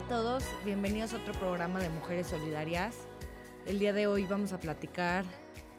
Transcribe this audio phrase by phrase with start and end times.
[0.00, 2.96] Hola a todos, bienvenidos a otro programa de Mujeres Solidarias.
[3.66, 5.26] El día de hoy vamos a platicar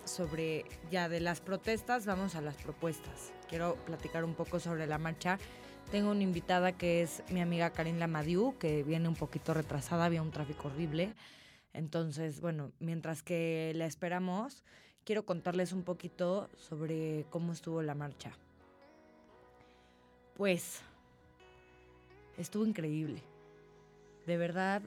[0.05, 3.33] sobre ya de las protestas, vamos a las propuestas.
[3.49, 5.39] Quiero platicar un poco sobre la marcha.
[5.89, 10.21] Tengo una invitada que es mi amiga Karin Lamadiu, que viene un poquito retrasada, había
[10.21, 11.15] un tráfico horrible.
[11.73, 14.63] Entonces, bueno, mientras que la esperamos,
[15.03, 18.31] quiero contarles un poquito sobre cómo estuvo la marcha.
[20.35, 20.81] Pues,
[22.37, 23.30] estuvo increíble.
[24.25, 24.81] De verdad,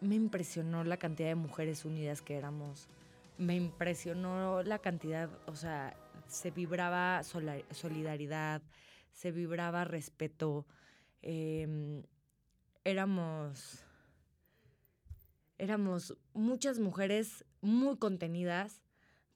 [0.00, 2.88] me impresionó la cantidad de mujeres unidas que éramos.
[3.38, 8.62] Me impresionó la cantidad, o sea, se vibraba solidaridad,
[9.12, 10.66] se vibraba respeto.
[11.22, 12.02] Em,
[12.84, 13.84] éramos,
[15.58, 18.82] éramos muchas mujeres muy contenidas,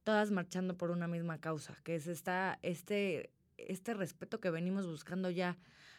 [0.02, 5.30] todas marchando por una misma causa, que es esta, este, este respeto que venimos buscando
[5.30, 5.57] ya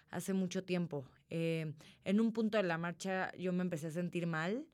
[0.09, 1.05] hace mucho tiempo.
[1.29, 1.73] Eh,
[2.03, 4.67] en un punto de la marcha yo me empecé a sentir mal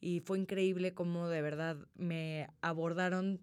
[0.00, 3.40] y fue increíble cómo de verdad me abordaron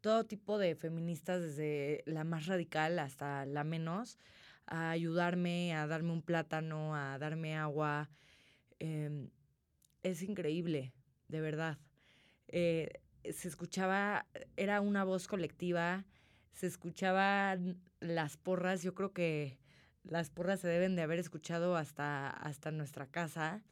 [0.00, 4.18] todo tipo de feministas, desde la más radical hasta la menos,
[4.66, 8.10] a ayudarme, a darme un plátano, a darme agua.
[8.78, 9.30] Em,
[10.02, 10.94] es increíble,
[11.28, 11.78] de verdad.
[12.48, 16.06] Eh, se escuchaba, era una voz colectiva,
[16.52, 19.59] se escuchaban las porras, yo creo que
[20.04, 23.62] las porras se deben de haber escuchado hasta, hasta nuestra casa.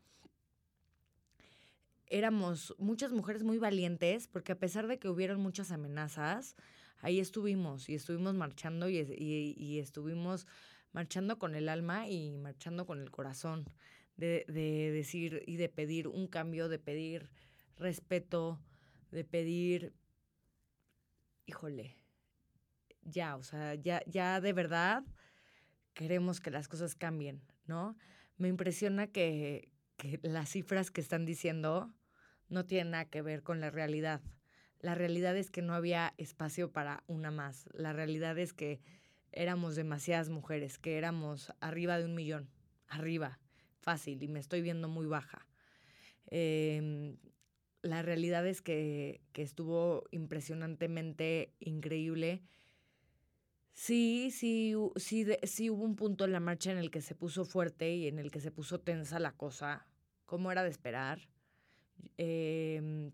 [2.06, 6.56] Éramos muchas mujeres muy valientes, porque a pesar de que hubieron muchas amenazas,
[7.00, 10.46] ahí estuvimos y estuvimos marchando y, y, estuvimos
[10.92, 13.66] marchando con el alma y marchando con el corazón,
[14.16, 17.30] de, de decir y de pedir un cambio, de pedir
[17.76, 18.58] respeto,
[19.10, 19.92] de pedir,
[21.46, 21.94] híjole,
[23.02, 25.04] ya, o sea, ya, ya de verdad
[25.98, 27.96] queremos que las cosas cambien, ¿no?
[28.36, 29.72] Me impresiona que,
[30.22, 31.92] las cifras que están diciendo
[32.48, 34.20] no tienen nada que ver con la realidad.
[34.78, 37.68] La realidad es que no había espacio para una más.
[37.72, 38.80] La realidad es que
[39.32, 42.48] éramos demasiadas mujeres, que éramos arriba de un millón,
[42.86, 43.40] arriba,
[43.80, 45.48] fácil, y me estoy viendo muy baja.
[46.26, 47.16] Em,
[47.82, 52.44] la realidad es que, que estuvo impresionantemente increíble
[53.78, 57.44] Sí, sí, sí, sí hubo un punto en la marcha en el que se puso
[57.44, 59.86] fuerte y en el que se puso tensa la cosa,
[60.26, 61.28] como era de esperar.
[62.16, 63.12] Em,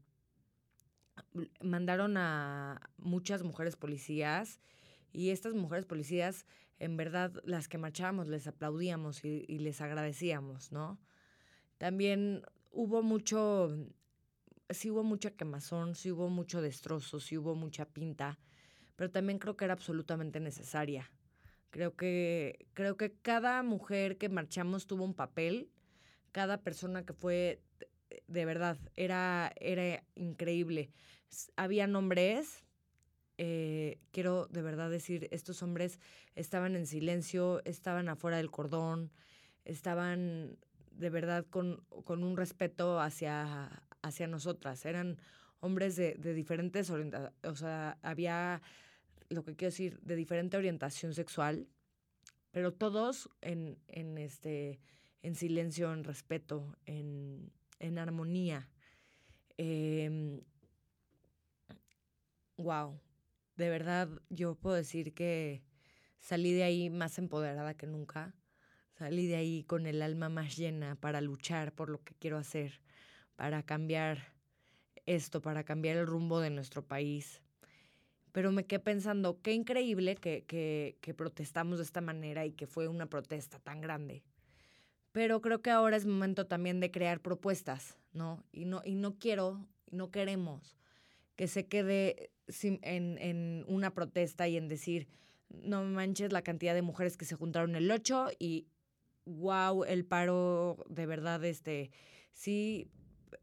[1.61, 4.59] mandaron a muchas mujeres policías
[5.13, 6.47] y estas mujeres policías,
[6.79, 10.99] en verdad, las que marchábamos les aplaudíamos y, y les agradecíamos, ¿no?
[11.77, 12.43] También
[12.73, 13.69] hubo mucho,
[14.71, 18.39] sí hubo mucha quemazón, sí hubo mucho destrozo, sí hubo mucha pinta
[18.97, 21.10] pero también creo que era absolutamente necesaria.
[21.71, 25.71] Creo que, creo que cada mujer que marchamos tuvo un papel,
[26.31, 27.60] cada persona que fue,
[28.28, 30.91] de verdad, era, era increíble.
[31.56, 32.65] Había hombres,
[33.38, 35.99] eh, quiero de verdad decir, estos hombres
[36.37, 39.10] estaban en silencio, estaban afuera del cordón,
[39.65, 40.56] estaban
[40.93, 44.84] de verdad con, con un respeto hacia, hacia nosotras.
[44.87, 45.19] Eran
[45.59, 48.62] hombres de, de diferentes orientaciones, o sea, había
[49.34, 51.69] lo que quiero decir, de diferente orientación sexual,
[52.50, 54.81] pero todos en, en este,
[55.22, 58.69] en silencio, en respeto, en, en armonía.
[62.56, 62.99] wow, em,
[63.56, 65.62] de verdad yo puedo decir que
[66.21, 68.34] salí de ahí más empoderada que nunca.
[68.93, 72.81] Salí de ahí con el alma más llena para luchar por lo que quiero hacer,
[73.34, 74.33] para cambiar
[75.06, 77.43] esto, para cambiar el rumbo de nuestro país.
[78.34, 80.43] Pero me quedé pensando, qué increíble que,
[81.00, 84.25] que, protestamos de esta manera y que fue una protesta tan grande.
[85.12, 88.43] Pero creo que ahora es momento también de crear propuestas, ¿no?
[88.50, 90.77] Y no, y no quiero, no queremos
[91.37, 92.33] que se quede
[92.83, 95.06] en, en una protesta y en decir,
[95.49, 98.66] no manches la cantidad de mujeres que se juntaron el 8 y
[99.27, 101.92] wow, el paro de verdad, este,
[102.33, 102.91] sí,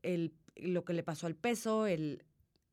[0.03, 2.25] el, lo que le pasó al peso, el,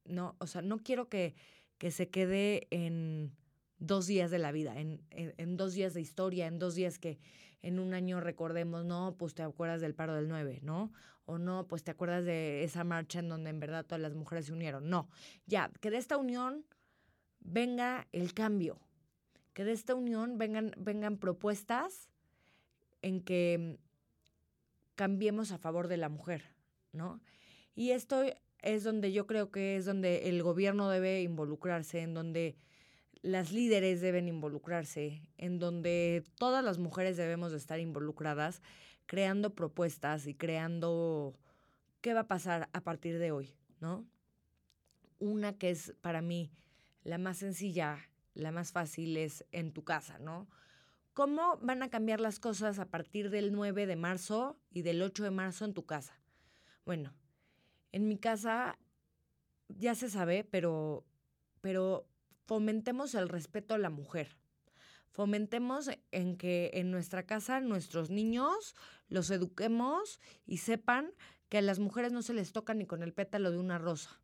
[0.04, 1.36] no, o sea, no quiero que,
[1.78, 3.32] que se quede en
[3.78, 7.18] dos días de la vida, en, en, dos días de historia, en dos días que
[7.62, 10.92] en un año recordemos, no, pues te acuerdas del paro del 9, ¿no?
[11.24, 14.46] O no, pues te acuerdas de esa marcha en donde en verdad todas las mujeres
[14.46, 14.88] se unieron.
[14.90, 15.08] No,
[15.46, 16.64] ya, que de esta unión
[17.40, 18.80] venga el cambio,
[19.52, 22.08] que de esta unión vengan, vengan propuestas
[23.02, 23.78] en que
[24.96, 26.42] cambiemos a favor de la mujer,
[26.92, 27.20] ¿no?
[27.74, 28.24] Y esto
[28.62, 32.56] es donde yo creo que es donde el gobierno debe involucrarse, en donde
[33.22, 38.62] las líderes deben involucrarse, en donde todas las mujeres debemos de estar involucradas.
[39.06, 41.34] creando propuestas y creando
[42.02, 44.06] qué va a pasar a partir de hoy, ¿no?
[45.18, 46.52] Una que es para mí
[47.04, 47.98] la más sencilla,
[48.34, 50.46] la más fácil es en tu casa, ¿no?
[51.14, 55.24] ¿Cómo van a cambiar las cosas a partir del 9 de marzo y del 8
[55.24, 56.20] de marzo en tu casa?
[56.84, 57.14] Bueno,
[57.92, 58.78] en mi casa
[59.68, 61.04] ya se sabe, pero,
[61.60, 62.06] pero
[62.46, 64.36] fomentemos el respeto a la mujer.
[65.10, 68.74] Fomentemos en que en nuestra casa nuestros niños
[69.08, 71.10] los eduquemos y sepan
[71.48, 74.20] que a las mujeres no se les toca ni con el pétalo de una rosa.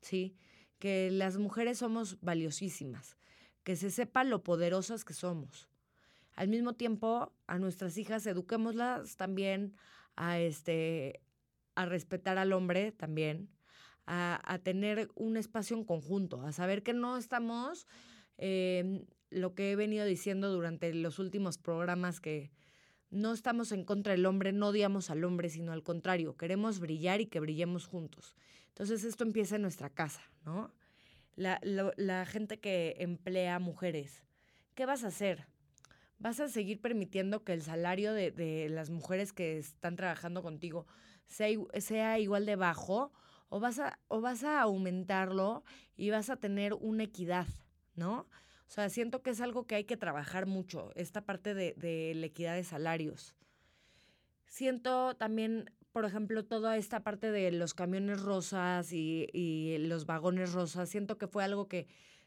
[0.00, 0.36] ¿Sí?
[0.78, 3.16] Que las mujeres somos valiosísimas,
[3.62, 5.68] que se sepa lo poderosas que somos.
[6.34, 9.74] Al mismo tiempo, a nuestras hijas eduquémoslas también
[10.16, 11.20] a este
[11.74, 13.48] a respetar al hombre también,
[14.06, 17.86] a, tener un espacio en conjunto, a saber que no estamos,
[18.38, 22.50] em, lo que he venido diciendo durante los últimos programas, que
[23.10, 27.20] no estamos en contra del hombre, no odiamos al hombre, sino al contrario, queremos brillar
[27.20, 28.34] y que brillemos juntos.
[28.68, 30.74] Entonces esto empieza en nuestra casa, ¿no?
[31.34, 34.22] La, la gente que emplea mujeres,
[34.74, 35.46] ¿qué vas a hacer?
[36.18, 40.86] ¿Vas a seguir permitiendo que el salario de, de las mujeres que están trabajando contigo
[41.32, 41.48] sea,
[41.80, 43.12] sea igual de bajo?
[43.48, 45.64] O vas, a, o vas a aumentarlo
[45.96, 47.46] y vas a tener una equidad,
[47.94, 48.20] ¿no?
[48.66, 52.14] O sea, siento que es algo que hay que trabajar mucho, esta parte de, de
[52.14, 53.34] la equidad de salarios.
[54.46, 60.52] Siento también por ejemplo, toda esta parte de los camiones rosas y, y, los vagones
[60.52, 61.86] rosas, siento que fue algo que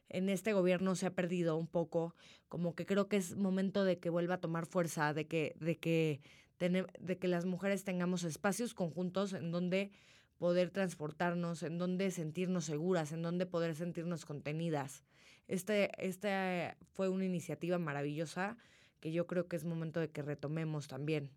[0.09, 2.15] en este gobierno se ha perdido un poco,
[2.47, 5.77] como que creo que es momento de que vuelva a tomar fuerza, de que, de
[5.77, 6.21] que,
[6.59, 9.91] de que las mujeres tengamos espacios conjuntos en donde
[10.37, 15.03] poder transportarnos, en donde sentirnos seguras, en donde poder sentirnos contenidas.
[15.47, 18.57] Este, esta fue una iniciativa maravillosa
[18.99, 21.31] que yo creo que es momento de que retomemos también.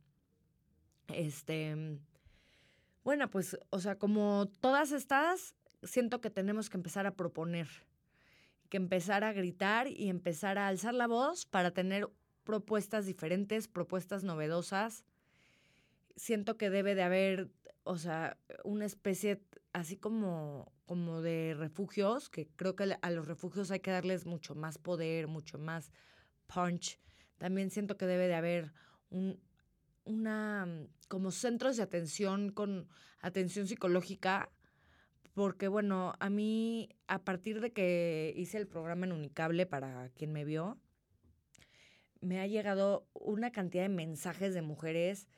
[1.09, 1.99] Este,
[3.05, 7.69] bueno, pues, o sea, como todas estas, siento que tenemos que empezar a proponer,
[8.69, 12.09] que empezar a gritar y empezar a alzar la voz para tener
[12.49, 15.05] propuestas diferentes, propuestas novedosas.
[16.17, 17.51] Siento que debe de haber,
[17.85, 19.43] o sea, una especie
[19.75, 24.55] así como, como de refugios, que creo que a los refugios hay que darles mucho
[24.55, 25.93] más poder, mucho más
[26.47, 26.99] punch.
[27.37, 28.73] También siento que debe de haber
[29.11, 29.39] un,
[30.07, 32.89] una mm, como centros de atención con
[33.21, 34.49] atención psicológica
[35.35, 40.33] porque bueno, a mí a partir de que hice el programa en Unicable para quien
[40.33, 40.79] me vio,
[42.21, 45.29] me ha llegado una cantidad de mensajes de mujeres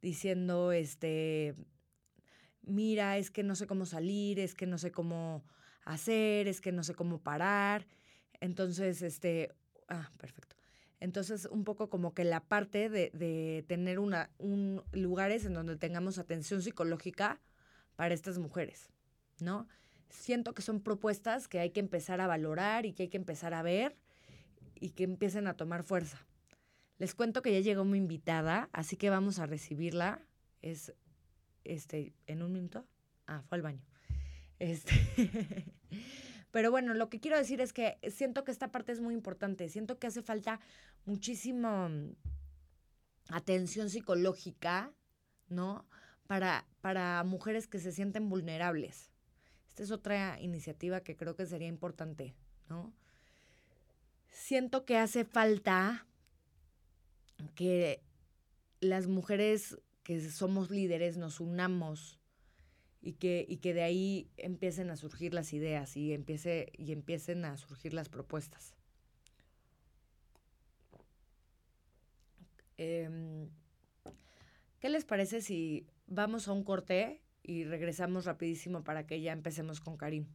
[0.00, 1.54] diciendo este
[2.66, 5.44] mira, es que no sé cómo salir, es que no sé cómo
[5.84, 7.86] hacer, es que no sé cómo parar.
[8.40, 9.54] Entonces, este,
[9.88, 10.56] ah, perfecto.
[11.00, 16.18] Entonces, un poco como que la parte de, tener una, un, lugares en donde tengamos
[16.18, 17.40] atención psicológica
[17.96, 18.90] para estas mujeres,
[19.40, 19.68] ¿no?
[20.08, 23.52] Siento que son propuestas que hay que empezar a valorar y que hay que empezar
[23.52, 23.96] a ver
[24.74, 26.26] y que empiecen a tomar fuerza.
[26.98, 30.22] Les cuento que ya llegó mi invitada, así que vamos a recibirla.
[30.62, 30.94] Es
[31.64, 32.86] este en un minuto.
[33.26, 33.82] Ah, fue al baño.
[34.58, 34.92] Este
[36.54, 39.68] Pero bueno, lo que quiero decir es que siento que esta parte es muy importante.
[39.68, 40.60] Siento que hace falta
[41.04, 42.14] muchísima mm,
[43.30, 44.92] atención psicológica,
[45.48, 45.84] ¿no?
[46.28, 49.10] Para, para mujeres que se sienten vulnerables.
[49.68, 52.36] Esta es otra iniciativa que creo que sería importante,
[52.68, 52.94] ¿no?
[54.34, 56.08] Siento que hace falta
[57.54, 58.02] que
[58.80, 62.18] las mujeres que somos líderes nos unamos
[63.00, 67.44] y que, y que de ahí empiecen a surgir las ideas y, empiece, y empiecen
[67.44, 68.74] a surgir las propuestas.
[72.76, 73.48] Em,
[74.80, 79.80] ¿Qué les parece si vamos a un corte y regresamos rapidísimo para que ya empecemos
[79.80, 80.26] con Karim?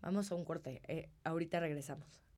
[0.00, 0.80] Vamos a un corte.
[0.86, 2.29] Eh, ahorita regresamos.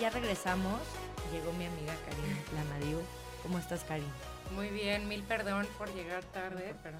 [0.00, 0.80] Ya regresamos.
[1.32, 3.00] Llegó mi amiga Karim Lanadiu.
[3.42, 4.08] ¿Cómo estás, Karim?
[4.54, 6.98] Muy bien, mil perdón por llegar tarde, pero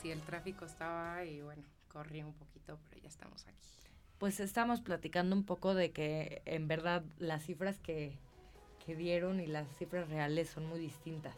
[0.00, 3.68] sí, el tráfico estaba y bueno, corrí un poquito, pero ya estamos aquí.
[4.18, 8.18] Pues estamos platicando un poco de que en verdad las cifras que,
[8.84, 11.34] que dieron y las cifras reales son muy distintas.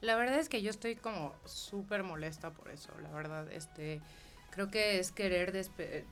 [0.00, 4.00] La verdad es que yo estoy como súper molesta por eso, la verdad, este,
[4.50, 6.04] creo que es querer este,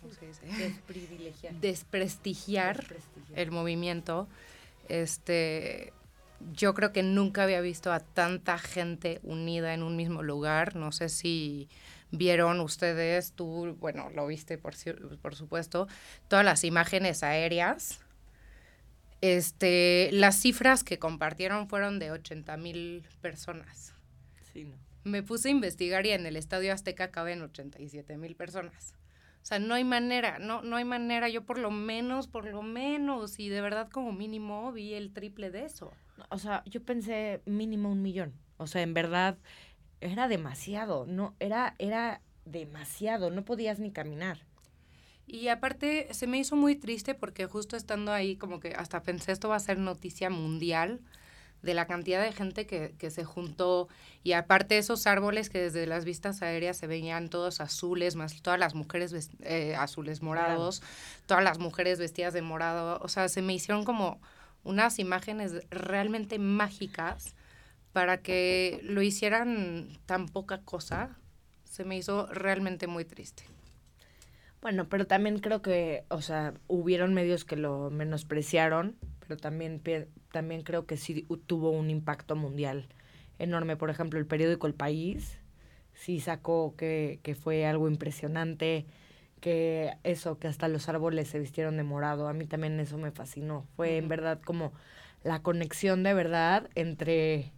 [0.00, 0.46] ¿cómo se dice?
[0.46, 1.54] Desprivilegiar.
[1.54, 2.84] Desprestigiar,
[3.34, 4.28] el movimiento.
[4.88, 5.92] Este,
[6.52, 10.76] yo creo que nunca había visto a tanta gente unida en un mismo lugar.
[10.76, 11.68] No sé si
[12.10, 14.74] vieron ustedes, tú, bueno, lo viste por,
[15.20, 15.88] por supuesto,
[16.28, 18.00] todas las imágenes aéreas.
[19.20, 23.94] Este, las cifras que compartieron fueron de 80 mil personas.
[24.52, 24.76] Sí, no.
[25.04, 28.94] Me puse a investigar y en el Estadio Azteca caben 87 mil personas.
[29.48, 31.30] O sea, no hay manera, no, no hay manera.
[31.30, 35.50] Yo por lo menos, por lo menos, y de verdad como mínimo vi el triple
[35.50, 35.90] de eso.
[36.28, 38.34] O sea, yo pensé mínimo un millón.
[38.58, 39.38] O sea, en verdad
[40.02, 41.06] era demasiado.
[41.06, 43.30] No, era, era demasiado.
[43.30, 44.44] No podías ni caminar.
[45.26, 49.32] Y aparte se me hizo muy triste porque justo estando ahí como que hasta pensé
[49.32, 51.00] esto va a ser noticia mundial
[51.62, 53.88] de la cantidad de gente que, que, se juntó.
[54.22, 58.60] Y aparte esos árboles que desde las vistas aéreas se veían todos azules, más todas
[58.60, 60.82] las mujeres eh, azules morados,
[61.26, 64.20] todas las mujeres vestidas de morado, o sea, se me hicieron como
[64.64, 67.34] unas imágenes realmente mágicas
[67.92, 71.16] para que lo hicieran tan poca cosa,
[71.64, 73.44] se me hizo realmente muy triste.
[74.60, 79.80] Bueno, pero también creo que, o sea, hubieron medios que lo menospreciaron, pero también,
[80.32, 82.88] también creo que sí tuvo un impacto mundial
[83.38, 83.76] enorme.
[83.76, 85.38] Por ejemplo, el periódico El País
[85.94, 88.86] sí sacó que, que fue algo impresionante,
[89.40, 92.28] que eso, que hasta los árboles se vistieron de morado.
[92.28, 93.66] A mí también eso me fascinó.
[93.76, 94.72] Fue en verdad como
[95.22, 97.52] la conexión de verdad entre,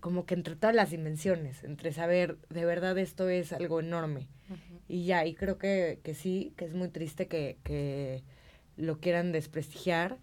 [0.00, 4.28] como que entre todas las dimensiones, entre saber de verdad esto es algo enorme.
[4.88, 8.22] Y ya, y creo que, que sí, que es muy triste que, que
[8.76, 10.18] lo quieran desprestigiar,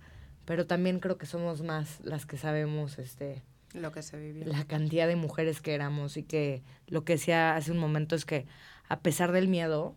[0.50, 3.44] pero también creo que somos más las que sabemos este
[3.76, 4.46] lo que se vivió.
[4.48, 8.26] La cantidad de mujeres que éramos y que lo que decía hace un momento es
[8.26, 8.48] que
[8.88, 9.96] a pesar del miedo,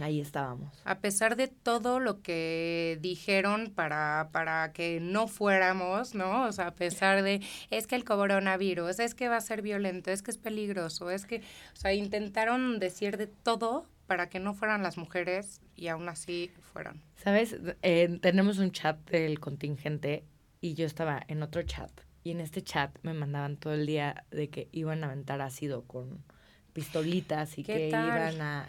[0.00, 0.74] ahí estábamos.
[0.86, 6.46] A pesar de todo lo que dijeron para, para que no fuéramos, ¿no?
[6.46, 10.10] O sea, a pesar de, es que el coronavirus, es que va a ser violento,
[10.10, 11.42] es que es peligroso, es que,
[11.74, 16.50] o sea, intentaron decir de todo para que no fueran las mujeres y aún así
[16.72, 17.00] fueron.
[17.14, 17.56] ¿Sabes?
[17.82, 20.24] Eh, tenemos un chat del contingente
[20.60, 21.92] y yo estaba en otro chat
[22.24, 25.84] y en este chat me mandaban todo el día de que iban a aventar ácido
[25.84, 26.24] con
[26.72, 28.68] pistolitas y que iban a...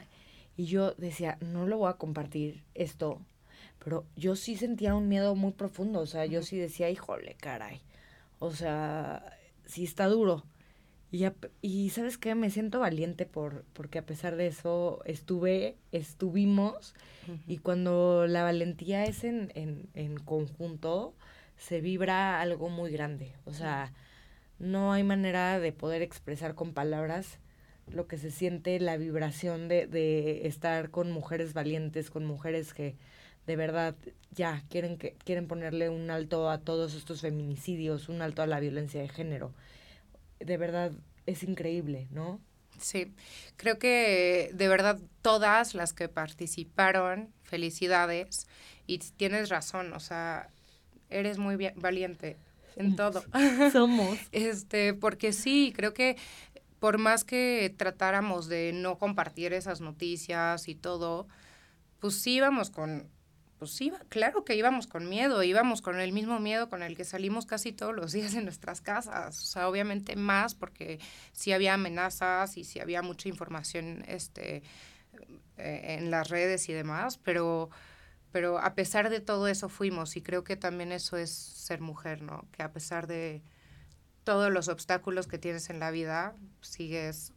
[0.58, 3.20] Y yo decía, no lo voy a compartir esto,
[3.84, 7.82] pero yo sí sentía un miedo muy profundo, o sea, yo sí decía, híjole, caray,
[8.38, 9.26] o sea,
[9.66, 10.44] sí está duro.
[11.12, 11.28] Y,
[11.62, 16.96] y sabes qué, me siento valiente por, porque a pesar de eso estuve, estuvimos,
[17.48, 21.14] y cuando la valentía es en, en, en, conjunto,
[21.58, 23.34] se vibra algo muy grande.
[23.44, 23.92] O sea,
[24.58, 27.40] no hay manera de poder expresar con palabras
[27.88, 32.96] lo que se siente, la vibración de, de estar con mujeres valientes, con mujeres que
[33.48, 33.96] de verdad
[34.32, 38.62] ya quieren que quieren ponerle un alto a todos estos feminicidios, un alto a la
[38.62, 39.52] violencia de género
[40.46, 40.92] de verdad
[41.26, 42.40] es increíble, ¿no?
[42.80, 43.14] Sí,
[43.58, 48.48] creo que de verdad todas las que participaron, felicidades,
[48.88, 50.50] y tienes razón, o sea,
[51.10, 52.38] eres muy valiente
[52.76, 53.24] en todo.
[53.72, 54.18] Somos.
[54.32, 56.18] este, porque sí, creo que
[56.80, 61.28] por más que tratáramos de no compartir esas noticias y todo,
[62.00, 63.08] pues sí íbamos con
[63.62, 67.06] pues sí, claro que íbamos con miedo, íbamos con el mismo miedo con el que
[67.06, 71.00] salimos casi todos los días en nuestras casas, o sea, obviamente más porque
[71.32, 74.64] sí había amenazas y sí había mucha información este,
[75.58, 77.70] eh, en las redes y demás, pero,
[78.32, 82.24] pero a pesar de todo eso fuimos y creo que también eso es ser mujer,
[82.24, 82.48] ¿no?
[82.52, 83.44] Que a pesar de
[84.24, 87.32] todos los obstáculos que tienes en la vida, sigues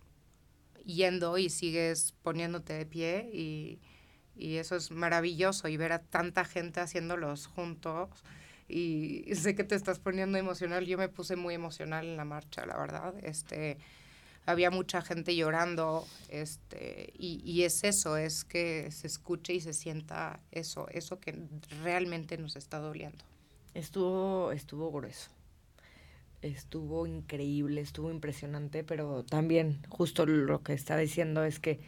[0.86, 3.78] yendo y sigues poniéndote de pie y
[4.36, 8.10] y eso es maravilloso y ver a tanta gente haciéndolos juntos
[8.68, 12.64] y sé que te estás poniendo emocional, yo me puse muy emocional en la marcha,
[12.66, 13.78] la verdad, este
[14.46, 19.72] había mucha gente llorando, este, y, y es eso, es que se escuche y se
[19.72, 21.34] sienta eso, eso que
[21.82, 23.24] realmente nos está doliendo.
[23.72, 25.30] Estuvo, estuvo grueso.
[26.42, 31.80] Estuvo increíble, estuvo impresionante, pero también justo lo que está diciendo es que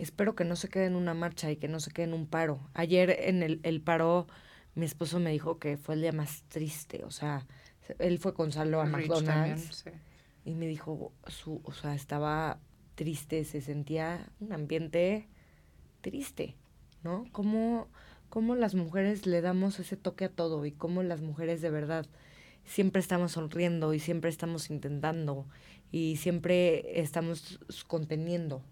[0.00, 2.26] espero que no se quede en una marcha y que no se quede en un
[2.26, 2.60] paro.
[2.74, 4.26] Ayer en el, el paro,
[4.74, 7.46] mi esposo me dijo que fue el día más triste, o sea,
[7.98, 9.84] él fue con Salo a McDonald's
[10.44, 12.58] y me dijo, su, o sea, estaba
[12.94, 15.28] triste, se sentía un ambiente
[16.00, 16.56] triste,
[17.02, 17.24] ¿no?
[17.32, 17.88] Cómo,
[18.28, 22.06] cómo las mujeres le damos ese toque a todo y cómo las mujeres de verdad
[22.64, 25.46] siempre estamos sonriendo y siempre estamos intentando
[25.90, 28.62] y siempre estamos conteniendo,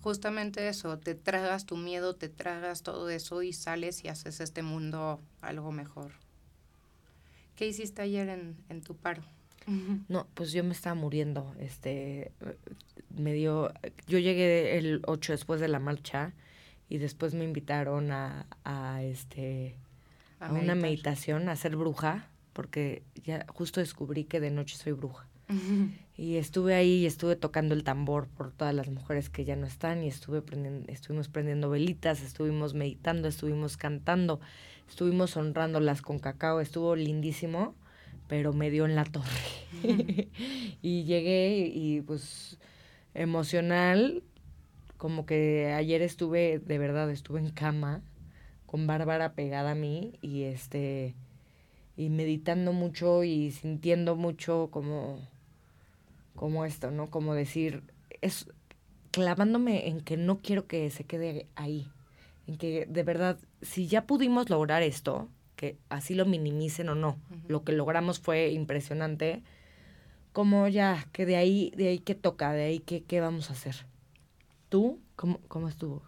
[0.00, 4.62] Justamente eso, te tragas tu miedo, te tragas todo eso y sales y haces este
[4.62, 6.12] mundo algo mejor.
[7.56, 9.22] ¿Qué hiciste ayer en, en tu paro?
[10.08, 11.54] No, pues yo me estaba muriendo.
[11.58, 12.32] Este,
[13.10, 13.72] me dio,
[14.06, 16.32] yo llegué el 8 después de la marcha
[16.88, 19.76] y después me invitaron a, a este,
[20.40, 25.26] a, una meditación, a ser bruja, porque ya justo descubrí que de noche soy bruja.
[26.18, 29.66] Y estuve ahí y estuve tocando el tambor por todas las mujeres que ya no
[29.66, 34.40] están y estuve prendiendo, estuvimos prendiendo velitas, estuvimos meditando, estuvimos cantando,
[34.88, 37.74] estuvimos honrándolas con cacao, estuvo lindísimo,
[38.28, 39.26] pero me dio en la torre.
[40.80, 42.58] y llegué y pues
[43.12, 44.22] emocional,
[44.96, 48.02] como que ayer estuve, de verdad, estuve en cama
[48.64, 51.14] con Bárbara pegada a mí y este
[51.96, 55.20] y meditando mucho y sintiendo mucho como
[56.36, 57.10] como esto, ¿no?
[57.10, 57.82] Como decir,
[58.20, 58.46] es
[59.10, 61.88] clavándome en que no quiero que se quede ahí,
[62.46, 67.18] en que de verdad, si ya pudimos lograr esto, que así lo minimicen o no,
[67.48, 69.42] lo que logramos fue impresionante,
[70.32, 73.54] como ya, que de ahí, de ahí que toca, de ahí que qué vamos a
[73.54, 73.86] hacer.
[74.68, 76.02] ¿Tú cómo, cómo estuvo?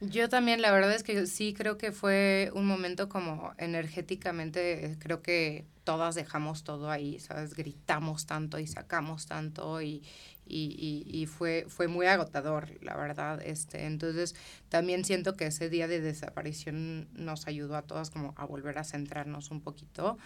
[0.00, 5.22] Yo también, la verdad es que sí creo que fue un momento como energéticamente, creo
[5.22, 7.54] que todas dejamos todo ahí, ¿sabes?
[7.54, 10.02] Gritamos tanto y sacamos tanto y,
[10.44, 13.40] y, y, fue, fue muy agotador, la verdad.
[13.40, 14.34] Este, entonces,
[14.68, 18.84] también siento que ese día de desaparición nos ayudó a todas como a volver a
[18.84, 20.18] centrarnos un poquito.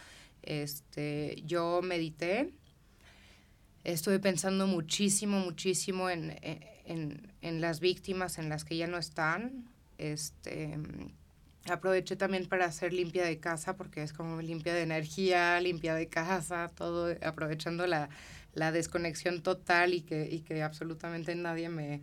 [0.43, 2.55] Este, yo medité,
[3.85, 6.39] estuve pensando muchísimo, muchísimo en,
[6.87, 9.69] en, en las víctimas, en las que ya no están.
[9.99, 10.79] Este,
[11.71, 16.09] aproveché también para hacer limpia de casa, porque es como limpia de energía, limpia de
[16.09, 18.09] casa, todo aprovechando la,
[18.55, 22.03] la desconexión total y que, y que absolutamente nadie me,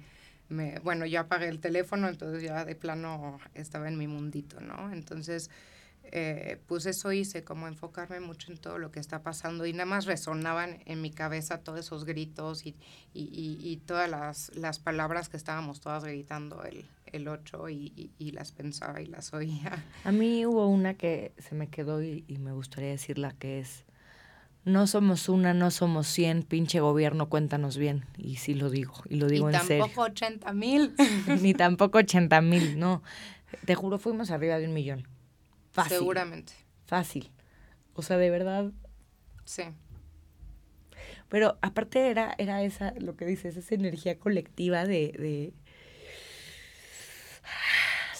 [0.49, 4.91] me, bueno, yo apagué el teléfono, entonces ya de plano estaba en mi mundito, ¿no?
[4.91, 5.49] Entonces,
[6.11, 9.85] eh, pues eso hice, como enfocarme mucho en todo lo que está pasando y nada
[9.85, 12.75] más resonaban en mi cabeza todos esos gritos y,
[13.13, 18.31] y, y, todas las, las, palabras que estábamos todas gritando el, el 8 y, y,
[18.31, 19.83] las pensaba y las oía.
[20.03, 23.85] A mí hubo una que se me quedó y, me gustaría decirla que es,
[24.65, 28.05] no somos una, no somos 100, pinche gobierno, cuéntanos bien.
[28.17, 29.85] Y sí lo digo, y lo digo en serio.
[29.87, 30.95] Ni tampoco 80 mil.
[31.41, 33.03] Ni tampoco 80 mil, no.
[33.65, 35.07] Te juro, fuimos arriba de un millón.
[35.71, 35.97] Fácil.
[35.99, 36.53] Seguramente.
[36.85, 37.31] Fácil.
[37.93, 38.71] O sea, de verdad.
[39.45, 39.63] Sí.
[41.29, 45.53] Pero aparte era, era esa, lo que dices, esa energía colectiva de, de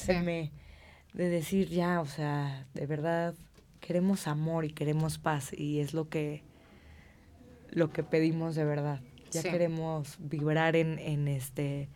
[0.08, 3.36] de decir ya, o sea, de verdad
[3.80, 6.44] queremos amor y queremos paz y es lo que,
[7.70, 9.02] lo que pedimos de verdad.
[9.32, 11.90] Ya queremos vibrar en, en este,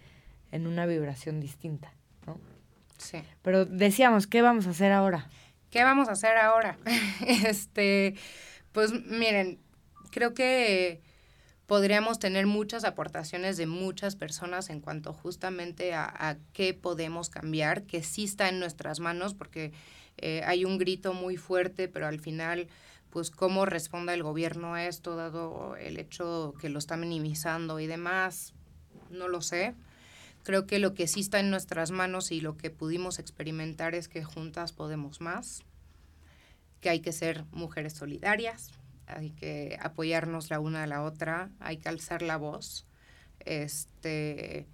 [0.51, 1.93] en una vibración distinta,
[2.27, 2.39] ¿no?
[2.97, 3.23] Sí.
[3.41, 5.29] Pero decíamos, ¿qué vamos a hacer ahora?
[5.69, 6.77] ¿Qué vamos a hacer ahora?
[7.27, 8.15] este,
[8.73, 9.59] pues miren,
[10.11, 11.01] creo que
[11.71, 18.03] podríamos tener muchas aportaciones de muchas personas en cuanto justamente a, qué podemos cambiar, que
[18.03, 19.71] sí está en nuestras manos, porque
[20.17, 22.67] eh, hay un grito muy fuerte, pero al final,
[23.09, 27.87] pues cómo responda el gobierno a esto, dado el hecho que lo está minimizando y
[27.87, 28.53] demás,
[29.09, 29.73] no lo sé.
[30.43, 34.09] Creo que lo que sí está en nuestras manos y lo que pudimos experimentar es
[34.09, 35.63] que juntas podemos más,
[36.81, 38.71] que hay que ser mujeres solidarias,
[39.07, 42.85] hay que apoyarnos la una a la otra, hay que alzar la voz,
[43.39, 44.67] este,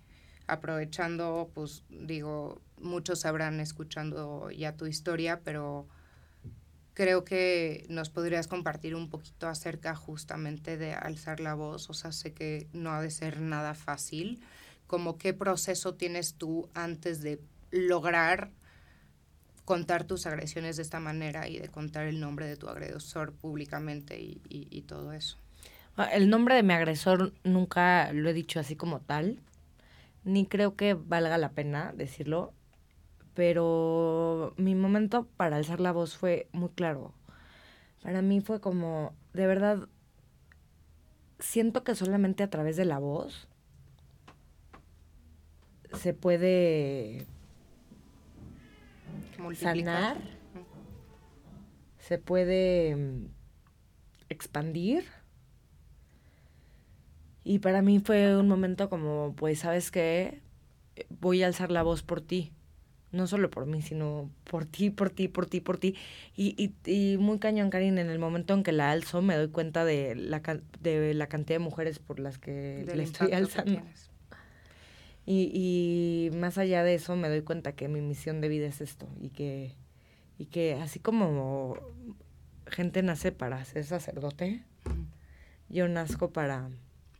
[0.47, 5.87] aprovechando, pues digo, muchos habrán escuchando ya tu historia, pero
[6.93, 12.11] creo que nos podrías compartir un poquito acerca justamente de alzar la voz, o sea,
[12.11, 14.41] sé que no ha de ser nada fácil,
[14.87, 18.51] como qué proceso tienes tú antes de lograr
[19.67, 24.17] contar tus agresiones de esta manera y de contar el nombre de tu agresor públicamente
[24.17, 25.37] y, y, todo eso.
[25.97, 29.41] Ah, el nombre de mi agresor nunca lo he dicho así como tal,
[30.23, 32.53] ni creo que valga la pena decirlo,
[33.33, 37.13] pero mi momento para alzar la voz fue muy claro.
[38.01, 39.89] Para mí fue como, de verdad,
[41.39, 43.49] siento que solamente a través de la voz
[45.91, 47.27] se puede
[49.55, 50.17] sanar,
[51.99, 53.25] se puede mm,
[54.29, 55.05] expandir.
[57.43, 60.41] Y para mí fue un momento como, pues, ¿sabes qué?
[61.09, 62.51] Voy a alzar la voz por ti.
[63.13, 65.95] No solo por mí, sino por ti, por ti, por ti, por ti.
[66.35, 69.47] Y, y, y muy cañón, Karin, en el momento en que la alzo me doy
[69.47, 70.41] cuenta de la,
[70.81, 73.81] de la cantidad de mujeres por las que le estoy alzando.
[75.29, 75.51] Y,
[76.31, 79.09] y más allá de eso me doy cuenta que mi misión de vida es esto
[79.19, 79.75] y que,
[80.37, 81.77] y que así como
[82.65, 84.63] gente nace para ser sacerdote.
[85.67, 86.69] Yo nazco para...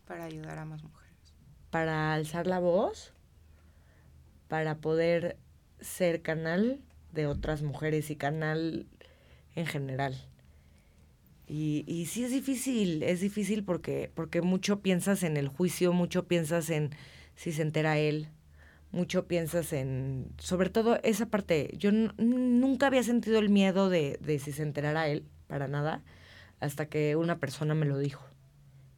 [0.05, 1.33] Para ayudar a más mujeres.
[1.69, 3.13] Para alzar la voz,
[4.47, 5.37] para poder
[5.81, 6.79] ser canal
[7.11, 8.87] de otras mujeres y canal
[9.53, 10.15] en general.
[11.45, 16.25] Y, y sí es difícil, es difícil porque, porque mucho piensas en el juicio, mucho
[16.25, 16.91] piensas en
[17.37, 18.27] si se entera él,
[18.91, 24.39] mucho piensas en, sobre todo esa parte, yo nunca había sentido el miedo de, de
[24.39, 26.03] si se enterara él, para nada,
[26.59, 28.25] hasta que una persona me lo dijo.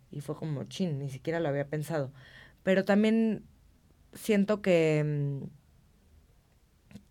[0.09, 2.11] Y fue como, chin, ni siquiera lo había pensado.
[2.63, 3.43] Pero también
[4.13, 5.43] siento que, mm,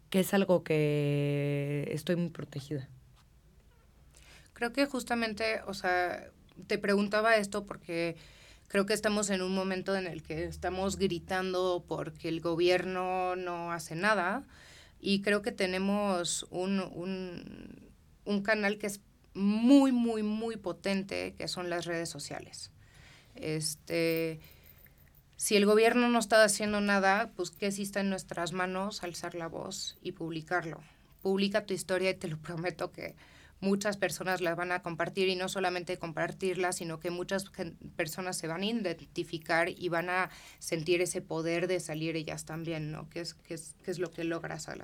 [0.08, 2.88] que es algo que estoy muy protegida.
[4.54, 6.30] Creo que justamente, o sea,
[6.66, 8.16] te preguntaba esto porque
[8.68, 13.72] creo que estamos en un momento en el que estamos gritando porque el gobierno no
[13.72, 14.44] hace nada
[15.00, 17.90] y creo que tenemos un, un,
[18.24, 19.00] un canal que es
[19.35, 22.70] muy, muy, muy potente, que son las redes sociales.
[23.35, 24.40] Este,
[25.37, 29.35] si el gobierno no está haciendo nada, pues que sí está en nuestras manos alzar
[29.35, 30.83] la voz y publicarlo.
[31.22, 33.14] Publica tu historia y te lo prometo que
[33.60, 37.44] muchas personas las van a compartir y no solamente compartirla, sino que muchas
[37.96, 42.92] personas se van a identificar y van a sentir ese poder de salir ellas también,
[42.92, 43.08] ¿no?
[43.10, 44.82] ¿Qué es, qué es, qué es lo que logras al,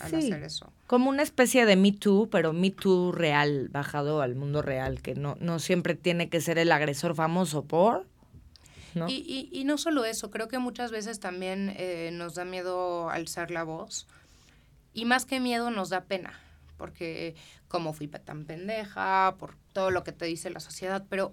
[0.00, 0.72] hacer eso?
[0.86, 5.14] Como una especie de Me Too, pero Me Too real, bajado al mundo real, que
[5.14, 8.06] no, no siempre tiene que ser el agresor famoso por...
[8.94, 9.10] ¿No?
[9.10, 13.10] Y, y, y, no solo eso, creo que muchas veces también eh, nos da miedo
[13.10, 14.06] alzar la voz
[14.94, 16.40] y más que miedo nos da pena
[16.76, 17.34] porque
[17.68, 21.32] como fui tan pendeja, por todo lo que te dice la sociedad, pero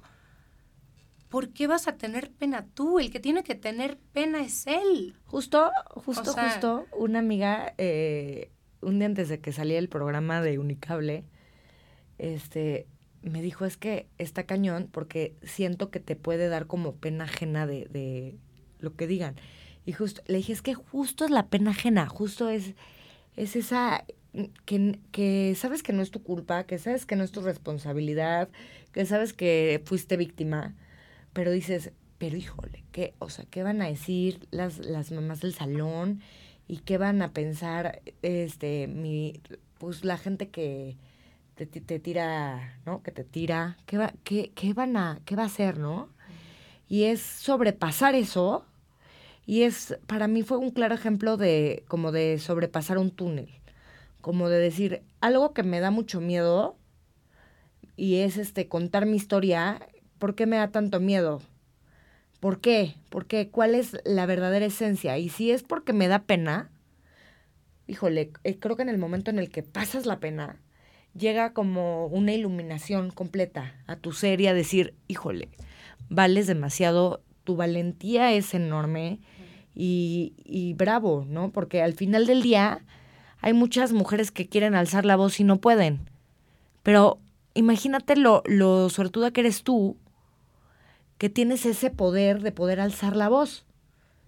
[1.30, 3.00] ¿por qué vas a tener pena tú?
[3.00, 5.16] El que tiene que tener pena es él.
[5.26, 8.52] Justo, justo, justo, una amiga, eh,
[8.82, 11.24] un día antes de que salía el programa de Unicable,
[12.20, 12.88] este,
[13.24, 17.66] me dijo, es que está cañón porque siento que te puede dar como pena ajena
[17.66, 18.38] de, de
[18.78, 19.36] lo que digan.
[19.86, 22.76] Y justo, le dije, es que justo es la pena ajena, justo es,
[23.36, 24.06] es esa
[24.66, 28.50] que, que sabes que no es tu culpa, que sabes que no es tu responsabilidad,
[28.92, 30.76] que sabes que fuiste víctima,
[31.34, 35.54] pero dices, pero híjole, ¿qué, o sea, ¿qué van a decir las, las mamás del
[35.54, 36.22] salón?
[36.68, 39.42] ¿Y qué van a pensar este mi
[39.78, 40.98] pues la gente que
[41.56, 43.04] te, te tira, ¿no?
[43.04, 46.10] Que te tira, ¿qué va, qué, qué van a, qué va a hacer, no?
[46.88, 48.66] Y es sobrepasar eso,
[49.46, 53.50] y es, para mí fue un claro ejemplo de, como de sobrepasar un túnel
[54.24, 56.78] como de decir algo que me da mucho miedo
[57.98, 59.86] y es este contar mi historia,
[60.18, 61.42] ¿por qué me da tanto miedo?
[62.40, 62.96] ¿Por qué?
[63.10, 63.50] ¿Por qué?
[63.50, 65.18] ¿Cuál es la verdadera esencia?
[65.18, 66.72] Y si es porque me da pena,
[67.86, 70.62] híjole, eh, creo que en el momento en el que pasas la pena,
[71.14, 75.50] llega como una iluminación completa a tu ser y a decir, híjole,
[76.08, 79.20] vales demasiado, tu valentía es enorme
[79.76, 81.52] y, y bravo, ¿no?
[81.52, 82.86] Porque al final del día
[83.44, 86.10] hay muchas mujeres que quieren alzar la voz y no pueden.
[86.82, 87.20] Pero
[87.54, 89.98] imagínate lo, lo suertuda que eres tú,
[91.18, 93.66] que tienes ese poder de poder alzar la voz.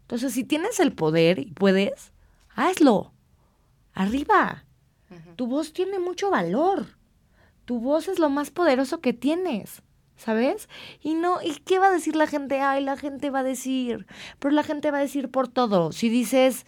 [0.02, 2.12] Entonces, si tienes el poder y puedes,
[2.56, 3.14] hazlo.
[3.94, 4.66] Arriba.
[5.38, 6.86] Tu voz tiene mucho valor.
[7.64, 9.82] Tu voz es lo más poderoso que tienes.
[10.18, 10.68] ¿Sabes?
[11.02, 12.60] Y no, ¿y qué va a decir la gente?
[12.60, 14.08] Ay, la gente va a decir,
[14.40, 15.94] pero la gente va a decir por todo.
[15.94, 16.66] Si dices,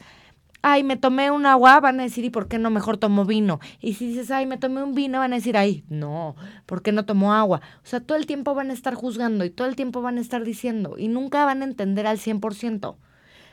[0.62, 3.60] ay, me tomé un agua, van a decir, ¿y por qué no mejor tomo vino?
[3.80, 6.92] Y si dices, ay, me tomé un vino, van a decir, ay, no, ¿por qué
[6.92, 7.62] no tomo agua?
[7.84, 10.22] O sea, todo el tiempo van a estar juzgando y todo el tiempo van a
[10.22, 12.96] estar diciendo y nunca van a entender al 100%.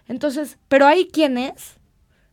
[0.06, 1.78] Entonces, pero hay quienes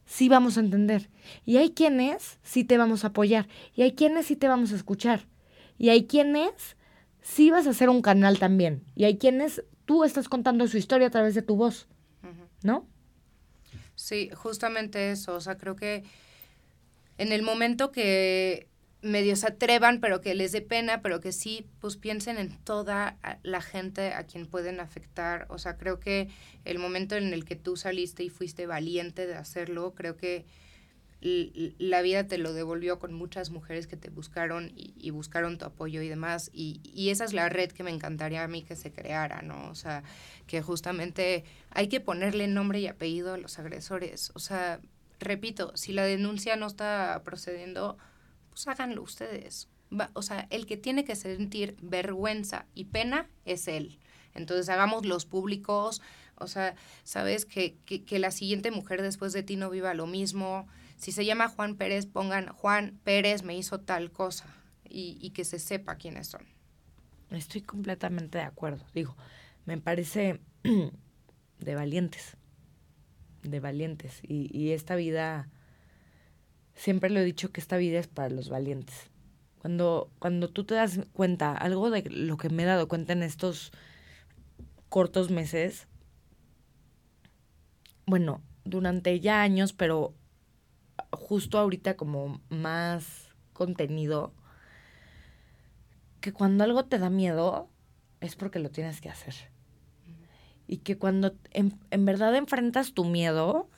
[0.05, 1.09] sí vamos a entender
[1.45, 4.75] y hay quienes sí te vamos a apoyar y hay quienes sí te vamos a
[4.75, 5.27] escuchar
[5.77, 6.75] y hay quienes
[7.21, 11.07] sí vas a hacer un canal también y hay quienes tú estás contando su historia
[11.07, 11.87] a través de tu voz,
[12.61, 12.87] ¿no?
[14.01, 15.35] Sí, justamente eso.
[15.35, 16.03] O sea, creo que
[17.19, 18.67] en el momento que
[19.03, 23.17] medio se atrevan, pero que les dé pena, pero que sí, pues piensen en toda
[23.43, 25.45] la gente a quien pueden afectar.
[25.49, 26.29] O sea, creo que
[26.65, 30.45] el momento en el que tú saliste y fuiste valiente de hacerlo, creo que
[31.21, 36.01] la vida te lo devolvió con muchas mujeres que te buscaron y, buscaron tu apoyo
[36.01, 36.49] y demás.
[36.51, 39.69] Y, esa es la red que me encantaría a mí que se creara, ¿no?
[39.69, 40.03] O sea,
[40.47, 44.31] que justamente hay que ponerle nombre y apellido a los agresores.
[44.33, 44.79] O sea,
[45.19, 47.97] repito, si la denuncia no está procediendo,
[48.49, 49.69] pues háganlo ustedes.
[50.13, 53.99] o sea, el que tiene que sentir vergüenza y pena es él.
[54.33, 56.01] Entonces hagamos los públicos,
[56.35, 60.07] o sea, sabes que, que, que la siguiente mujer después de ti no viva lo
[60.07, 60.67] mismo,
[61.01, 64.45] si se llama Juan Pérez, pongan Juan Pérez me hizo tal cosa.
[64.87, 66.45] y, y que se sepa quiénes son.
[67.31, 68.85] Estoy completamente de acuerdo.
[68.93, 69.15] Digo,
[69.65, 70.41] me parece
[71.59, 72.37] de valientes,
[73.41, 74.19] de valientes.
[74.21, 75.49] Y, y esta vida,
[76.75, 79.09] siempre lo he dicho que esta vida es para los valientes.
[79.57, 83.23] Cuando, cuando tú te das cuenta, algo de lo que me he dado cuenta en
[83.23, 83.71] estos
[84.89, 85.87] cortos meses,
[88.05, 90.13] bueno, durante ya años, pero
[91.11, 94.33] justo ahorita como más contenido,
[96.19, 97.69] que cuando algo te da miedo
[98.19, 99.33] es porque lo tienes que hacer.
[100.67, 103.69] Y que cuando en, en verdad enfrentas tu miedo,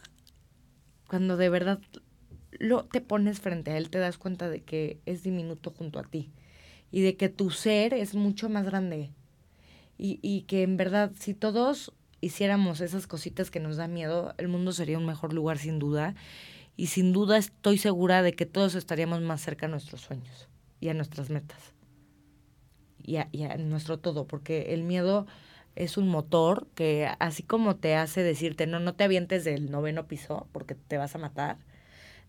[1.07, 1.79] cuando de verdad
[2.51, 6.03] lo, te pones frente a él, te das cuenta de que es diminuto junto a
[6.03, 6.31] ti.
[6.91, 9.11] Y de que tu ser es mucho más grande.
[9.97, 14.47] Y, y que en verdad, si todos hiciéramos esas cositas que nos da miedo, el
[14.47, 16.15] mundo sería un mejor lugar sin duda.
[16.75, 20.89] Y sin duda estoy segura de que todos estaríamos más cerca a nuestros sueños y
[20.89, 21.73] a nuestras metas.
[23.03, 25.27] Y a, y a nuestro todo, porque el miedo
[25.75, 30.07] es un motor que así como te hace decirte, no, no te avientes del noveno
[30.07, 31.57] piso porque te vas a matar,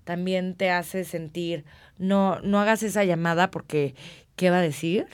[0.04, 1.64] también te hace sentir,
[1.98, 3.94] no, no hagas esa llamada porque,
[4.37, 5.07] ¿qué va a decir?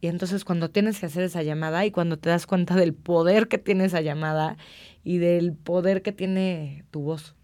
[0.00, 3.48] Y entonces cuando tienes que hacer esa llamada y cuando te das cuenta del poder
[3.48, 4.56] que tiene esa llamada
[5.04, 7.34] y del poder que tiene tu voz.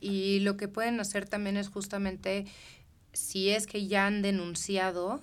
[0.00, 2.46] Y lo que pueden hacer también es justamente,
[3.12, 5.20] si es que ya han denunciado,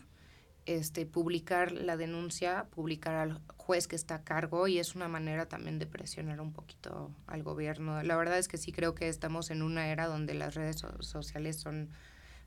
[0.65, 5.45] este, publicar la denuncia, publicar al juez que está a cargo y es una manera
[5.47, 8.01] también de presionar un poquito al gobierno.
[8.03, 11.01] La verdad es que sí creo que estamos en una era donde las redes so-
[11.01, 11.89] sociales son,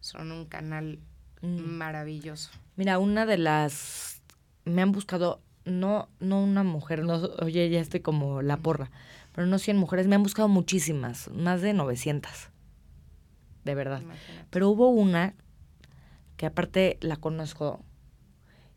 [0.00, 0.98] son un canal
[1.42, 1.58] Mm.
[1.60, 2.50] maravilloso.
[2.76, 4.22] Mira, una de las
[4.64, 8.90] me han buscado no no una mujer, no oye, ya estoy como la porra,
[9.36, 12.32] pero no 100 mujeres, me han buscado muchísimas, más de 900.
[13.64, 14.00] De verdad.
[14.00, 14.46] Imagínate.
[14.48, 15.34] Pero hubo una
[16.38, 17.84] que aparte la conozco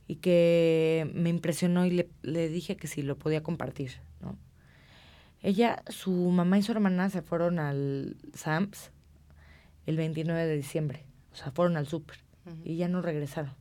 [0.06, 4.38] y que me impresionó y le, le dije que si lo podía compartir, ¿no?
[5.42, 8.92] Ella, su mamá y su hermana se fueron al Sams
[9.86, 11.06] el 29 de diciembre.
[11.32, 12.18] O sea, fueron al súper
[12.66, 13.54] y ya no regresaron.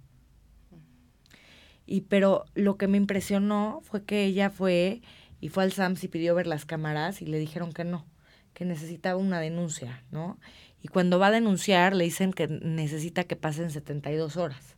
[1.87, 5.01] Y pero lo que me impresionó fue que ella fue
[5.41, 8.07] y fue al SAMS y pidió ver las cámaras y le dijeron que no,
[8.55, 10.39] que necesitaba una denuncia, ¿no?
[10.83, 14.77] Y cuando va a denunciar le dicen que necesita que pasen 72 horas.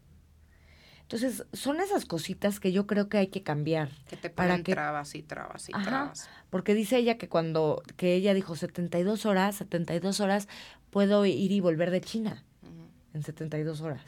[1.02, 3.90] Entonces, son esas cositas que yo creo que hay que cambiar.
[4.08, 5.84] Que te para ponen que- trabas y trabas y Ajá.
[5.84, 6.28] trabas.
[6.50, 10.46] Porque dice ella que cuando, que ella dijo 72 horas, 72 horas,
[10.90, 12.88] puedo ir y volver de China Ujú.
[13.14, 14.02] en 72 horas.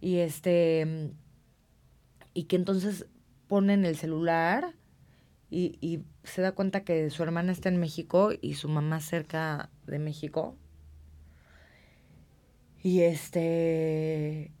[0.00, 1.12] Y este
[2.34, 3.06] y que entonces
[3.46, 4.74] ponen el celular
[5.50, 9.70] y, y se da cuenta que su hermana está en México y su mamá cerca
[9.86, 10.56] de México.
[12.82, 14.52] Y este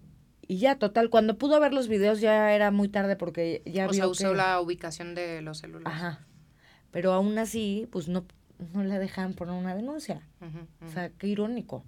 [0.48, 3.90] y ya total, cuando pudo ver los videos ya era muy tarde porque ya o
[3.90, 5.92] vio sea, usó que- la ubicación de los celulares.
[5.92, 6.26] Ajá.
[6.92, 8.24] Pero aún así, pues no,
[8.72, 10.22] no le dejan poner una denuncia.
[10.40, 10.92] Ujú, O ujú.
[10.94, 11.84] sea, qué irónico.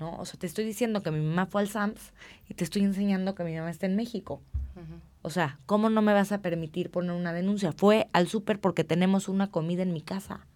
[0.00, 0.16] ¿No?
[0.16, 2.12] O sea, te estoy diciendo que mi mamá fue al SAMS
[2.48, 4.42] y te estoy enseñando que mi mamá está en México.
[4.74, 5.00] Ujú.
[5.22, 7.72] O sea, ¿cómo no me vas a permitir poner una denuncia?
[7.72, 10.46] Fue al súper porque tenemos una comida en mi casa.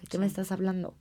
[0.00, 0.94] ¿De qué me estás hablando?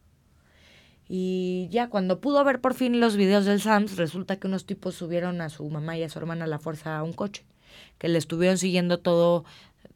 [1.08, 4.96] Y ya cuando pudo ver por fin los videos del SAMS, resulta que unos tipos
[4.96, 7.46] subieron a su mamá y a su hermana a la fuerza a un coche,
[7.98, 9.46] que le estuvieron siguiendo todo,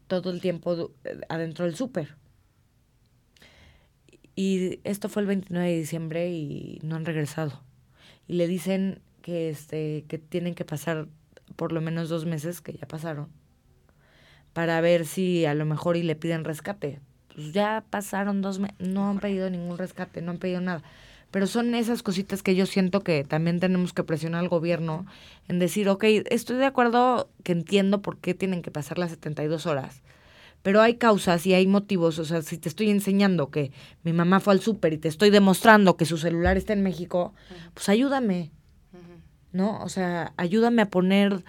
[0.08, 2.15] todo el tiempo eh, adentro del súper.
[4.36, 7.63] Y esto fue el 29 de diciembre y no han regresado.
[8.27, 11.08] Y le dicen que, este, que tienen que pasar
[11.60, 13.28] por lo menos dos meses, que ya pasaron,
[14.54, 17.02] para ver si a lo mejor y le piden rescate.
[17.36, 20.84] Pues ya pasaron dos meses, no han pedido ningún rescate, no han pedido nada.
[21.32, 25.06] Pero son esas cositas que yo siento que también tenemos que presionar al gobierno
[25.50, 29.65] en decir, ok, estoy de acuerdo que entiendo por qué tienen que pasar las 72
[29.65, 30.02] horas,
[30.63, 32.19] pero hay causas y hay motivos.
[32.19, 35.30] O sea, si te estoy enseñando que mi mamá fue al súper y te estoy
[35.30, 37.34] demostrando que su celular está en México,
[37.74, 38.50] pues ayúdame.
[39.52, 39.82] ¿No?
[39.84, 41.44] O sea, ayúdame a poner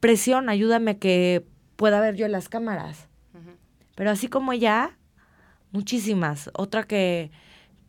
[0.00, 3.08] presión, ayúdame a que pueda ver yo las cámaras.
[3.94, 4.96] Pero así como ella,
[5.70, 6.50] muchísimas.
[6.54, 7.30] Otra que,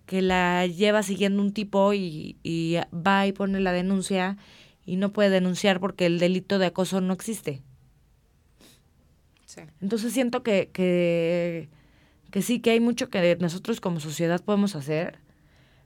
[0.05, 4.37] que la lleva siguiendo un tipo y, y va y pone la denuncia
[4.85, 7.61] y no puede denunciar porque el delito de acoso no existe.
[9.45, 9.61] Sí.
[9.81, 11.69] Entonces siento que, que,
[12.31, 15.19] que sí, que hay mucho que nosotros como sociedad podemos hacer,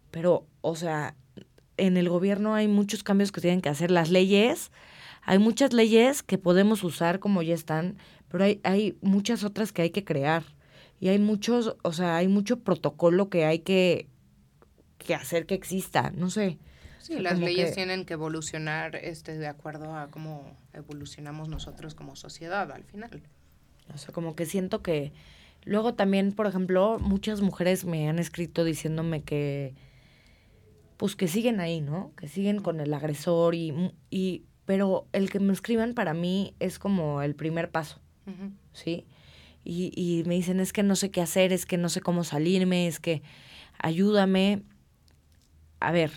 [0.09, 1.15] pero, o sea,
[1.77, 3.91] en el gobierno hay muchos cambios que tienen que hacer.
[3.91, 4.71] Las leyes,
[5.23, 7.97] hay muchas leyes que podemos usar como ya están,
[8.29, 10.43] pero hay, hay muchas otras que hay que crear.
[10.99, 14.07] Y hay muchos, o sea, hay mucho protocolo que hay que,
[14.97, 16.11] que hacer que exista.
[16.15, 16.57] No sé.
[16.99, 22.69] Sí, las leyes tienen que evolucionar este, de acuerdo a cómo evolucionamos nosotros como sociedad
[22.71, 23.21] al final.
[23.93, 25.13] O sea, como que siento que
[25.63, 29.75] luego también, por ejemplo, muchas mujeres me han escrito diciéndome que
[30.97, 32.11] pues que siguen ahí, ¿no?
[32.17, 36.79] Que siguen con el agresor y, y pero el que me escriban para mí es
[36.79, 37.99] como el primer paso,
[38.73, 39.05] ¿sí?
[39.63, 42.23] Y, y me dicen, es que no sé qué hacer, es que no sé cómo
[42.23, 43.21] salirme, es que
[43.79, 44.63] ayúdame.
[45.79, 46.11] A ver,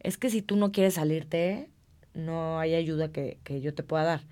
[0.00, 1.70] es que si tú no quieres salirte,
[2.14, 4.26] no hay ayuda que, que yo te pueda dar.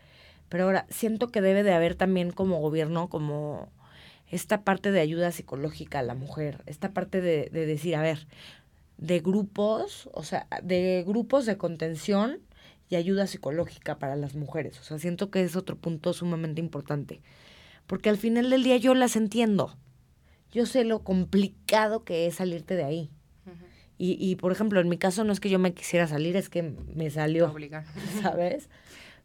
[0.49, 3.69] Pero ahora, siento que debe de haber también como gobierno, como
[4.31, 8.27] esta parte de ayuda psicológica a la mujer, esta parte de, de decir, a ver,
[8.99, 12.41] de grupos, o sea, de grupos de contención
[12.89, 14.79] y ayuda psicológica para las mujeres.
[14.81, 17.21] O sea, siento que es otro punto sumamente importante.
[17.87, 19.77] Porque al final del día yo las entiendo.
[20.53, 23.11] Yo sé lo complicado que es salirte de ahí.
[23.99, 26.49] y, y, por ejemplo, en mi caso no es que yo me quisiera salir, es
[26.49, 27.51] que me salió.
[27.51, 27.85] Obligar.
[28.23, 28.69] ¿Sabes?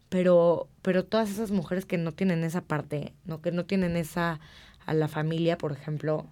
[0.09, 3.41] Pero, pero todas esas mujeres que no tienen esa parte, ¿no?
[3.41, 4.39] que no tienen esa
[4.85, 6.25] a la familia, por ejemplo,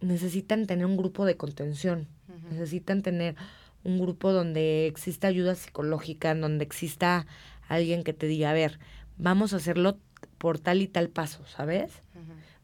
[0.00, 2.06] necesitan tener un grupo de contención,
[2.50, 3.36] necesitan tener
[3.84, 7.26] un grupo donde exista ayuda psicológica, en donde exista
[7.68, 8.78] alguien que te diga, a ver,
[9.16, 9.98] vamos a hacerlo
[10.38, 12.02] por tal y tal paso, ¿sabes?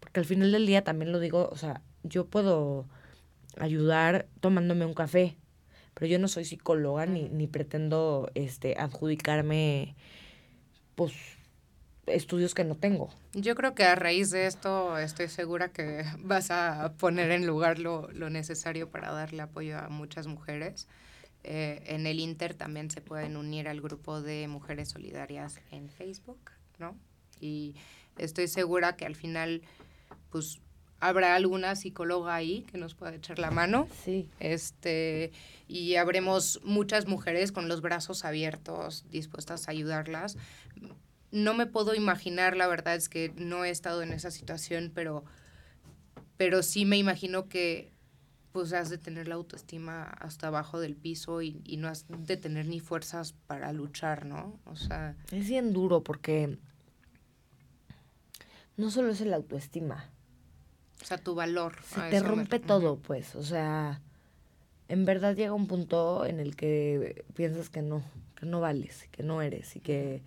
[0.00, 2.86] Porque al final del día también lo digo, o sea, yo puedo
[3.58, 5.36] ayudar tomándome un café,
[5.94, 9.94] pero yo no soy psicóloga ni, ni pretendo este adjudicarme
[10.94, 11.12] pues
[12.06, 13.10] estudios que no tengo.
[13.32, 17.78] Yo creo que a raíz de esto estoy segura que vas a poner en lugar
[17.78, 20.88] lo, lo necesario para darle apoyo a muchas mujeres.
[21.48, 26.50] Eh, en el Inter también se pueden unir al grupo de mujeres solidarias en Facebook,
[26.78, 26.96] ¿no?
[27.40, 27.76] Y
[28.18, 29.62] estoy segura que al final,
[30.30, 30.60] pues,
[30.98, 33.86] habrá alguna psicóloga ahí que nos pueda echar la mano.
[34.04, 34.28] Sí.
[34.40, 35.30] Este,
[35.68, 40.36] y habremos muchas mujeres con los brazos abiertos, dispuestas a ayudarlas
[41.30, 45.24] no me puedo imaginar, la verdad es que no he estado en esa situación, pero,
[46.36, 47.92] pero sí me imagino que
[48.52, 52.38] pues has de tener la autoestima hasta abajo del piso y, y no has de
[52.38, 54.58] tener ni fuerzas para luchar, ¿no?
[54.64, 55.14] O sea...
[55.30, 56.58] Es bien duro porque
[58.76, 60.10] no solo es el autoestima.
[61.02, 61.76] O sea, tu valor.
[61.82, 63.34] Se te rompe todo, pues.
[63.36, 64.00] O sea,
[64.88, 68.02] en verdad llega un punto en el que piensas que no,
[68.38, 70.22] que no vales, que no eres y que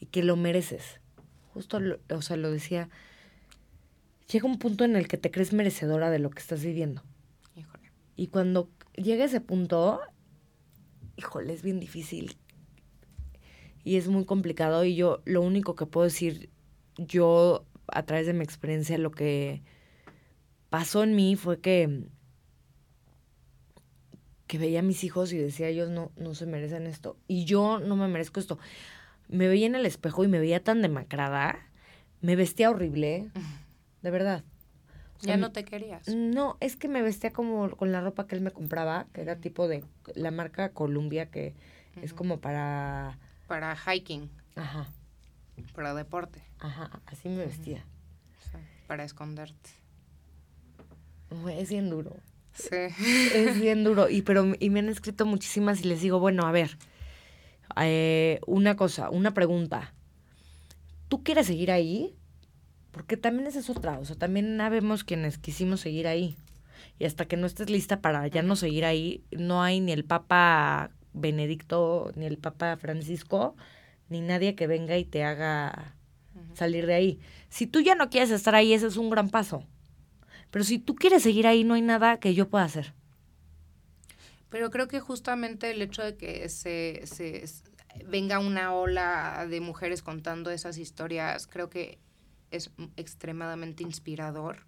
[0.00, 1.00] y que lo mereces.
[1.52, 1.80] Justo,
[2.10, 2.88] o sea, lo decía,
[4.30, 7.02] llega un punto en el que te crees merecedora de lo que estás viviendo.
[7.54, 7.90] Híjole.
[8.16, 10.00] Y cuando llega ese punto,
[11.16, 12.36] híjole, es bien difícil.
[13.84, 16.50] Y es muy complicado y yo lo único que puedo decir,
[16.98, 19.62] yo a través de mi experiencia, lo que
[20.70, 22.04] pasó en mí fue que
[24.46, 27.16] que veía a mis hijos y decía ellos no, no se merecen esto.
[27.26, 28.58] Y yo no me merezco esto
[29.28, 31.58] me veía en el espejo y me veía tan demacrada,
[32.20, 33.30] me vestía horrible,
[34.02, 34.44] de verdad.
[35.20, 36.08] ya no te querías.
[36.08, 39.36] No, es que me vestía como con la ropa que él me compraba, que era
[39.36, 39.84] tipo de
[40.14, 41.54] la marca Columbia, que
[42.02, 43.18] es como para...
[43.46, 44.30] Para hiking.
[44.54, 44.86] Ajá.
[45.74, 46.42] Para deporte.
[46.58, 47.84] Ajá, así me vestía.
[48.86, 49.70] para esconderte.
[51.58, 52.16] Es bien duro.
[52.52, 52.76] Sí.
[53.34, 54.08] Es bien duro.
[54.08, 56.78] Y, pero, y me han escrito muchísimas y les digo, bueno, a ver,
[57.80, 59.94] eh, una cosa, una pregunta.
[61.08, 62.14] ¿Tú quieres seguir ahí?
[62.90, 63.98] Porque también esa es otra.
[63.98, 66.36] O sea, también habemos quienes quisimos seguir ahí.
[66.98, 70.04] Y hasta que no estés lista para ya no seguir ahí, no hay ni el
[70.04, 73.54] Papa Benedicto, ni el Papa Francisco,
[74.08, 75.94] ni nadie que venga y te haga
[76.54, 77.20] salir de ahí.
[77.50, 79.64] Si tú ya no quieres estar ahí, ese es un gran paso.
[80.50, 82.94] Pero si tú quieres seguir ahí, no hay nada que yo pueda hacer.
[84.56, 87.44] Pero creo que justamente el hecho de que se, se
[88.06, 91.98] venga una ola de mujeres contando esas historias, creo que
[92.50, 94.64] es extremadamente inspirador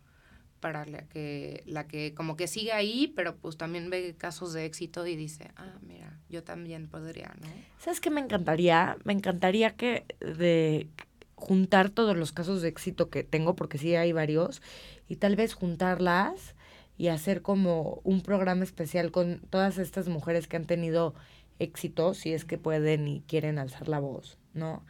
[0.60, 4.66] para la que, la que como que sigue ahí, pero pues también ve casos de
[4.66, 7.46] éxito y dice, ah, mira, yo también podría, ¿no?
[7.78, 8.98] ¿Sabes qué me encantaría?
[9.04, 10.90] Me encantaría que de
[11.34, 14.60] juntar todos los casos de éxito que tengo, porque sí hay varios,
[15.08, 16.54] y tal vez juntarlas
[16.98, 21.14] y hacer como un programa especial con todas estas mujeres que han tenido
[21.58, 24.84] éxito, si es que pueden y quieren alzar la voz, ¿no?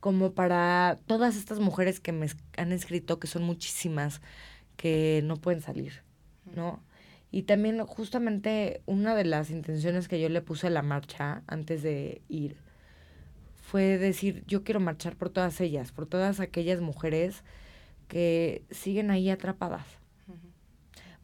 [0.00, 4.20] Como para todas estas mujeres que me han escrito, que son muchísimas,
[4.76, 6.04] que no pueden salir,
[6.54, 6.82] ¿no?
[7.30, 11.82] Y también justamente una de las intenciones que yo le puse a la marcha antes
[11.82, 12.56] de ir
[13.56, 17.44] fue decir, yo quiero marchar por todas ellas, por todas aquellas mujeres
[18.06, 19.97] que siguen ahí atrapadas,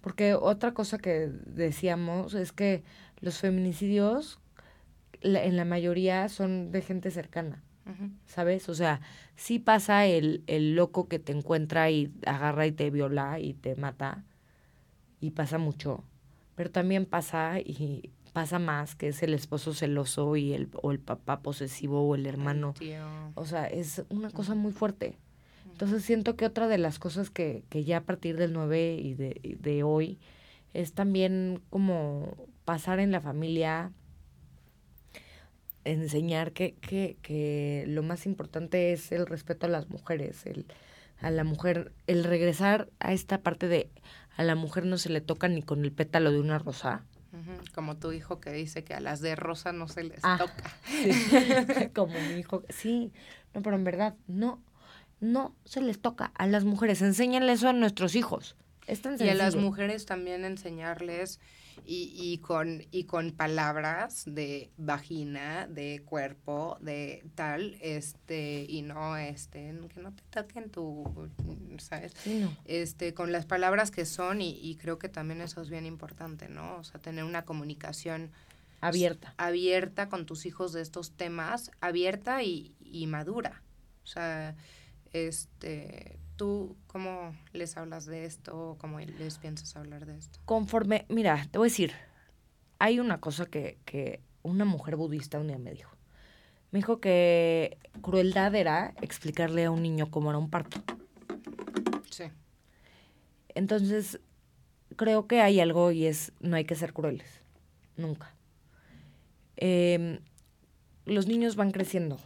[0.04, 2.84] porque otra cosa que decíamos es que
[3.20, 4.38] los feminicidios
[5.22, 7.62] en la mayoría son de gente cercana,
[8.26, 8.68] ¿sabes?
[8.68, 9.00] O sea,
[9.34, 13.76] sí pasa el, el loco que te encuentra y agarra y te viola y te
[13.76, 14.24] mata,
[15.22, 16.04] y pasa mucho,
[16.54, 20.98] pero también pasa y pasa más, que es el esposo celoso y el, o el
[20.98, 22.74] papá posesivo o el hermano.
[23.36, 25.16] O sea, es una cosa muy fuerte.
[25.74, 29.14] Entonces siento que otra de las cosas que, que ya a partir del 9 y
[29.14, 30.20] de, de hoy
[30.72, 33.90] es también como pasar en la familia,
[35.82, 40.64] enseñar que, que, que lo más importante es el respeto a las mujeres, el,
[41.18, 43.90] a la mujer, el regresar a esta parte de
[44.36, 47.04] a la mujer no se le toca ni con el pétalo de una rosa.
[47.74, 50.70] Como tu hijo que dice que a las de rosa no se les ah, toca.
[51.96, 52.62] Como mi hijo.
[52.68, 53.12] Sí,
[53.54, 54.62] no, pero en verdad, no,
[55.24, 57.02] no se les toca a las mujeres.
[57.02, 58.56] Enséñenle eso a nuestros hijos.
[58.86, 61.40] y a las mujeres también enseñarles
[61.86, 69.16] y, y, con, y con palabras de vagina, de cuerpo, de tal, este, y no,
[69.16, 71.30] este, que no te toquen tu,
[71.78, 72.14] ¿sabes?
[72.64, 76.48] Este, con las palabras que son, y, y creo que también eso es bien importante,
[76.48, 76.76] ¿no?
[76.76, 78.30] O sea, tener una comunicación
[78.80, 79.34] abierta.
[79.38, 83.62] Abierta con tus hijos de estos temas, abierta y, y madura.
[84.04, 84.54] O sea,
[85.14, 90.40] este, ¿Tú cómo les hablas de esto cómo les piensas hablar de esto?
[90.44, 91.92] Conforme, mira, te voy a decir,
[92.80, 95.96] hay una cosa que, que una mujer budista un día me dijo.
[96.72, 100.82] Me dijo que crueldad era explicarle a un niño cómo era un parto.
[102.10, 102.24] Sí.
[103.54, 104.18] Entonces,
[104.96, 107.42] creo que hay algo y es, no hay que ser crueles,
[107.96, 108.34] nunca.
[109.56, 110.18] Em,
[111.04, 112.18] los niños van creciendo,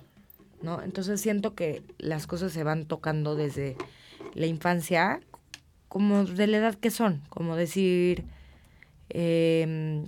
[0.62, 0.82] ¿no?
[0.82, 3.76] Entonces siento que las cosas se van tocando desde
[4.34, 5.20] la infancia
[5.88, 8.24] como de la edad que son, como decir,
[9.08, 10.06] em,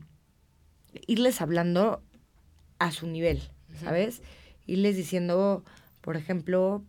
[1.07, 2.03] irles hablando
[2.79, 3.43] a su nivel,
[3.81, 4.23] ¿sabes?
[4.67, 5.65] Irles diciendo,
[6.01, 6.85] por ejemplo,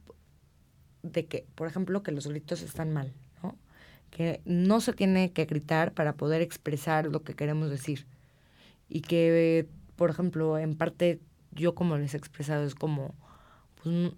[1.03, 3.57] de que, por ejemplo, que los gritos están mal, ¿no?
[4.09, 8.07] Que no se tiene que gritar para poder expresar lo que queremos decir.
[8.89, 13.13] Y que, por ejemplo, en parte yo como les he expresado es como,
[13.83, 14.11] pues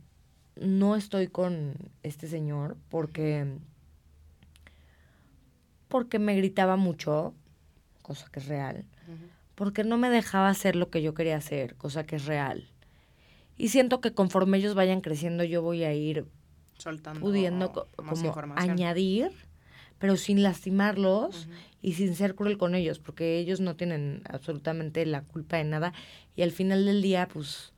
[0.55, 3.47] no estoy con este señor porque
[5.87, 7.35] porque me gritaba mucho,
[8.01, 8.85] cosa que es real,
[9.53, 12.67] porque no me dejaba hacer lo que yo quería hacer, cosa que es real.
[13.57, 16.25] Y siento que conforme ellos vayan creciendo yo voy a ir
[16.79, 19.31] soltando pudiendo como añadir,
[19.99, 21.47] pero sin lastimarlos
[21.81, 25.93] y sin ser cruel con ellos, porque ellos no tienen absolutamente la culpa de nada
[26.35, 27.71] y al final del día pues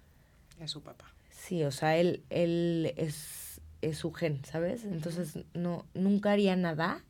[0.62, 1.15] es su papá.
[1.46, 4.84] Sí, o sea, él, él es, es su gen, ¿sabes?
[4.84, 7.04] Entonces, no, nunca haría nada,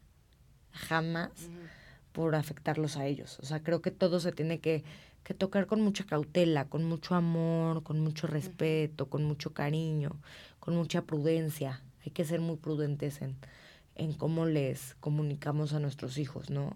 [0.71, 1.31] jamás,
[2.11, 3.39] por afectarlos a ellos.
[3.39, 4.83] O sea, creo que todo se tiene que,
[5.23, 10.19] que tocar con mucha cautela, con mucho amor, con mucho respeto, con mucho cariño,
[10.59, 11.81] con mucha prudencia.
[12.05, 13.37] Hay que ser muy prudentes en,
[13.95, 16.75] en cómo les comunicamos a nuestros hijos, ¿no?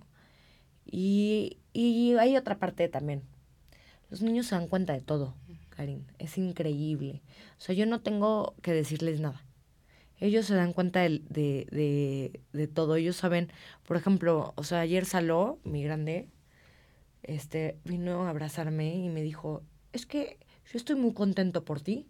[0.86, 3.22] Y, y hay otra parte también.
[4.10, 5.36] Los niños se dan cuenta de todo.
[6.18, 7.22] Es increíble.
[7.58, 9.46] O sea, yo no tengo que decirles nada.
[10.18, 12.96] Ellos se dan cuenta de, de, de, todo.
[12.96, 13.52] Ellos saben,
[13.88, 16.28] por ejemplo, o sea, ayer Saló, mi grande,
[17.24, 19.64] este, vino a abrazarme y me dijo,
[19.94, 20.38] es que
[20.72, 22.08] yo estoy muy contento por ti.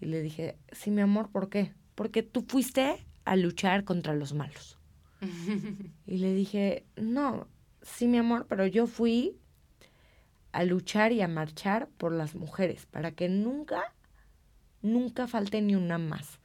[0.00, 1.74] Y le dije, sí, mi amor, ¿por qué?
[1.94, 4.78] Porque tú fuiste a luchar contra los malos.
[6.06, 7.46] y le dije, no,
[7.82, 9.36] sí, mi amor, pero yo fui
[10.52, 13.92] a luchar y a marchar por las mujeres, para que nunca,
[14.82, 16.38] nunca falte ni una más,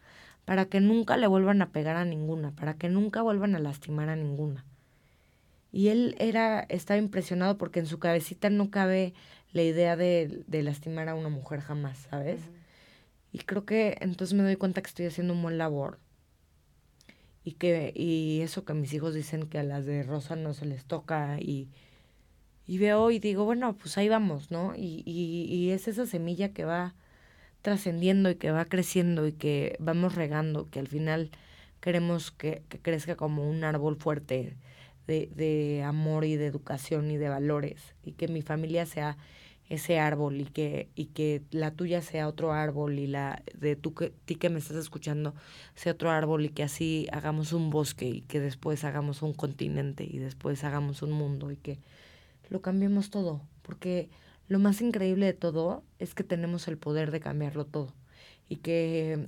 [0.45, 4.10] para que nunca le vuelvan a pegar a ninguna, para que nunca vuelvan a lastimar
[4.10, 4.66] a ninguna.
[5.74, 9.14] Y él era, estaba impresionado porque en su cabecita no cabe
[9.51, 12.41] la idea de, de lastimar a una mujer jamás, ¿sabes?
[13.34, 15.99] Y creo que entonces me doy cuenta que estoy haciendo un buen labor.
[17.43, 20.66] Y que, y eso que mis hijos dicen que a las de Rosa no se
[20.66, 21.70] les toca y,
[22.68, 24.76] y veo y digo, bueno, pues ahí vamos, ¿no?
[24.76, 26.93] Y, y, y es esa semilla que va
[27.61, 31.32] trascendiendo y que va creciendo y que vamos regando, que al final
[31.80, 34.57] queremos que, que crezca como un árbol fuerte
[35.07, 39.18] de, de, amor y de educación y de valores y que mi familia sea
[39.70, 43.93] ese árbol y que, y que la tuya sea otro árbol y la de tú
[43.93, 45.34] que, ti que me estás escuchando
[45.76, 50.05] sea otro árbol y que así hagamos un bosque y que después hagamos un continente
[50.09, 51.80] y después hagamos un mundo y que
[52.50, 54.10] lo cambiemos todo, porque
[54.48, 57.93] lo más increíble de todo es que tenemos el poder de cambiarlo todo
[58.48, 59.28] y que,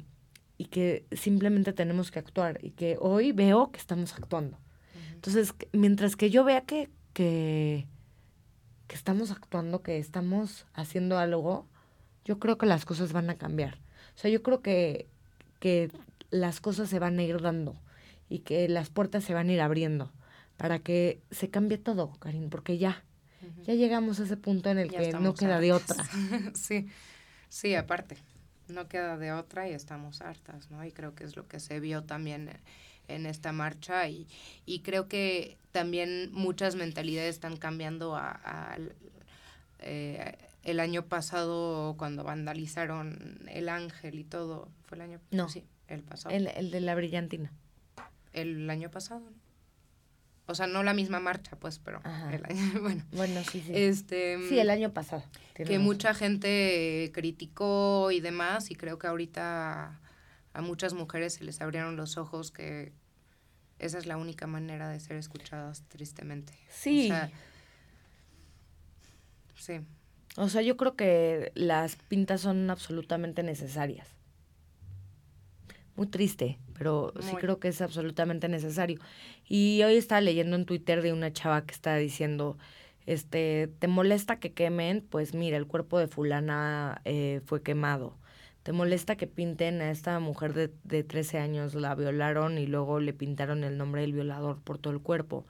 [0.57, 4.57] y que simplemente tenemos que actuar y que hoy veo que estamos actuando.
[5.13, 7.85] Entonces, mientras que yo vea que, que,
[8.87, 11.67] que estamos actuando, que estamos haciendo algo,
[12.23, 13.75] yo creo que las cosas van a cambiar.
[14.15, 15.09] O sea, yo creo que,
[15.59, 15.91] que
[16.29, 17.75] las cosas se van a ir dando
[18.29, 20.11] y que las puertas se van a ir abriendo
[20.57, 23.03] para que se cambie todo, Karin, porque ya,
[23.63, 26.03] ya llegamos a ese punto en el que no queda de otra.
[26.53, 26.87] sí,
[27.49, 28.17] sí, aparte,
[28.67, 30.83] no queda de otra y estamos hartas, ¿no?
[30.85, 32.49] Y creo que es lo que se vio también
[33.07, 34.27] en esta marcha y,
[34.65, 38.77] y creo que también muchas mentalidades están cambiando a,
[39.79, 45.65] eh, el año pasado cuando vandalizaron el ángel y todo, fue el año no, sí,
[45.87, 46.35] el pasado.
[46.35, 47.51] El, el de la brillantina.
[48.33, 49.23] El año pasado,
[50.49, 53.05] O sea, no la misma marcha, pues, pero el año, bueno.
[53.11, 53.71] Bueno, sí, sí.
[53.71, 55.23] Este, sí, el año pasado.
[55.53, 59.99] Que mucha gente criticó y demás, y creo que ahorita
[60.53, 62.93] a muchas mujeres se les abrieron los ojos que
[63.77, 66.53] esa es la única manera de ser escuchadas, tristemente.
[66.69, 67.05] Sí.
[67.05, 67.31] O sea,
[69.55, 69.79] sí.
[70.35, 74.07] O sea, yo creo que las pintas son absolutamente necesarias.
[75.99, 79.01] Muy triste, pero sí creo que es absolutamente necesario.
[79.49, 82.57] Y hoy estaba leyendo en Twitter de una chava que está diciendo,
[83.05, 85.05] este, ¿te molesta que quemen?
[85.09, 88.15] Pues mira, el cuerpo de fulana eh, fue quemado.
[88.63, 93.01] ¿Te molesta que pinten a esta mujer de, de 13 años, la violaron y luego
[93.01, 95.45] le pintaron el nombre del violador por todo el cuerpo?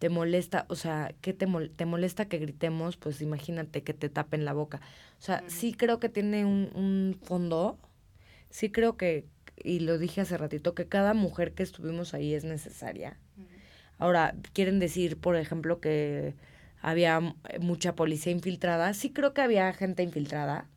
[0.00, 2.96] ¿Te molesta, o sea, qué te, te molesta que gritemos?
[2.96, 4.80] Pues imagínate que te tapen la boca.
[5.20, 7.78] O sea, sí creo que tiene un, un fondo,
[8.50, 12.44] sí creo que, y lo dije hace ratito, que cada mujer que estuvimos ahí es
[12.44, 13.18] necesaria.
[13.98, 16.34] Ahora, quieren decir, por ejemplo, que
[16.80, 17.20] había
[17.60, 18.92] mucha policía infiltrada.
[18.92, 20.68] Sí creo que había gente infiltrada,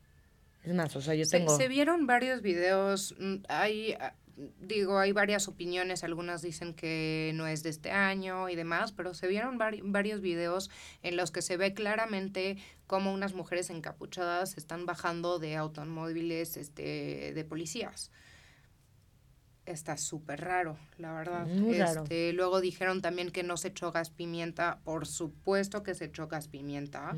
[0.64, 1.56] es más, o sea, yo tengo...
[1.56, 4.14] Se, vieron varios videos, mm, hay, ah,
[4.60, 9.14] digo, hay varias opiniones, algunas dicen que no es de este año y demás, pero
[9.14, 10.70] se vieron varios videos
[11.02, 17.32] en los que se ve claramente cómo unas mujeres encapuchadas están bajando de automóviles este,
[17.34, 18.10] de policías
[19.70, 21.46] está súper raro, la verdad.
[21.46, 22.02] Muy raro.
[22.02, 24.78] Este, luego dijeron también que no se echó gas pimienta.
[24.84, 27.16] Por supuesto que se echó gas pimienta.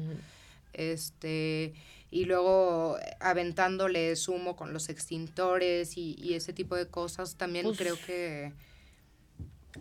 [0.72, 1.74] Este,
[2.10, 7.96] y luego aventándole humo con los extintores y, ese tipo de cosas, también pues creo
[8.04, 8.52] que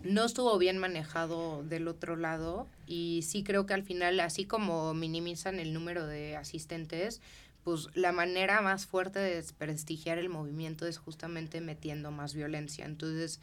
[0.02, 4.94] no estuvo bien manejado del otro lado y sí creo que al final, así como
[4.94, 7.20] minimizan el número de asistentes,
[7.70, 12.84] pues la manera más fuerte de desprestigiar el movimiento es justamente metiendo más violencia.
[12.84, 13.40] Entonces,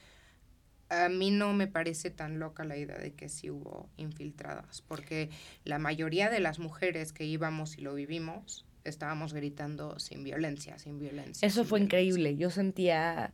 [0.89, 5.29] a mí no me parece tan loca la idea de que sí hubo infiltradas, porque
[5.63, 10.99] la mayoría de las mujeres que íbamos y lo vivimos, estábamos gritando sin violencia, sin
[10.99, 11.47] violencia.
[11.47, 13.31] Eso fue increíble, yo sentía,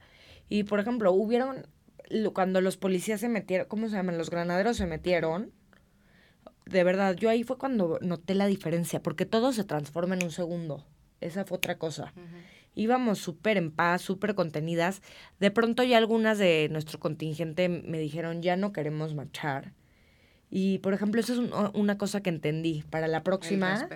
[0.50, 1.66] y por ejemplo, hubieron,
[2.34, 4.20] cuando los policías se metieron, ¿cómo se llaman?
[4.20, 5.52] Los granaderos se metieron,
[6.66, 10.32] de verdad, yo ahí fue cuando noté la diferencia, porque todo se transforma en un
[10.32, 10.86] segundo,
[11.22, 12.14] esa fue otra cosa.
[12.76, 15.02] Íbamos súper en paz, súper contenidas.
[15.40, 19.74] De pronto ya algunas de nuestro contingente me dijeron, ya no queremos marchar
[20.56, 22.84] y, por ejemplo, eso es una cosa que entendí.
[22.92, 23.90] Para la próxima...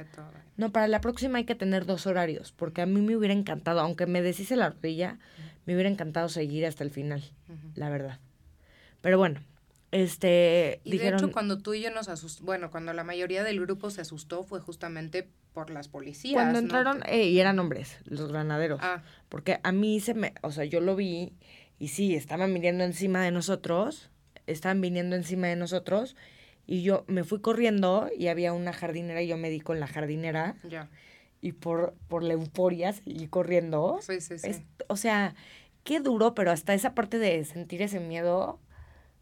[0.55, 3.79] No, para la próxima hay que tener dos horarios, porque a mí me hubiera encantado,
[3.79, 5.19] aunque me deshice la rodilla,
[5.67, 7.23] me hubiera encantado seguir hasta el final,
[7.75, 8.19] la verdad.
[9.01, 9.39] Pero bueno,
[9.91, 10.81] este...
[10.83, 13.89] Y de hecho, cuando tú y yo nos asustó, bueno, cuando la mayoría del grupo
[13.89, 16.33] se asustó fue justamente por las policías.
[16.33, 18.79] Cuando entraron, eh, y eran hombres, los granaderos.
[18.83, 19.01] Ah.
[19.29, 21.33] Porque a mí se me, o sea, yo lo vi
[21.79, 24.11] y sí, estaban viniendo encima de nosotros,
[24.45, 26.15] estaban viniendo encima de nosotros
[26.65, 29.87] y yo me fui corriendo y había una jardinera y yo me di con la
[29.87, 30.55] jardinera.
[30.67, 30.89] Ya.
[31.41, 33.99] Y por, por la euforia seguí corriendo.
[34.01, 34.65] Sí, sí, sí.
[34.87, 35.33] o sea,
[35.83, 38.59] qué duro, pero hasta esa parte de sentir ese miedo,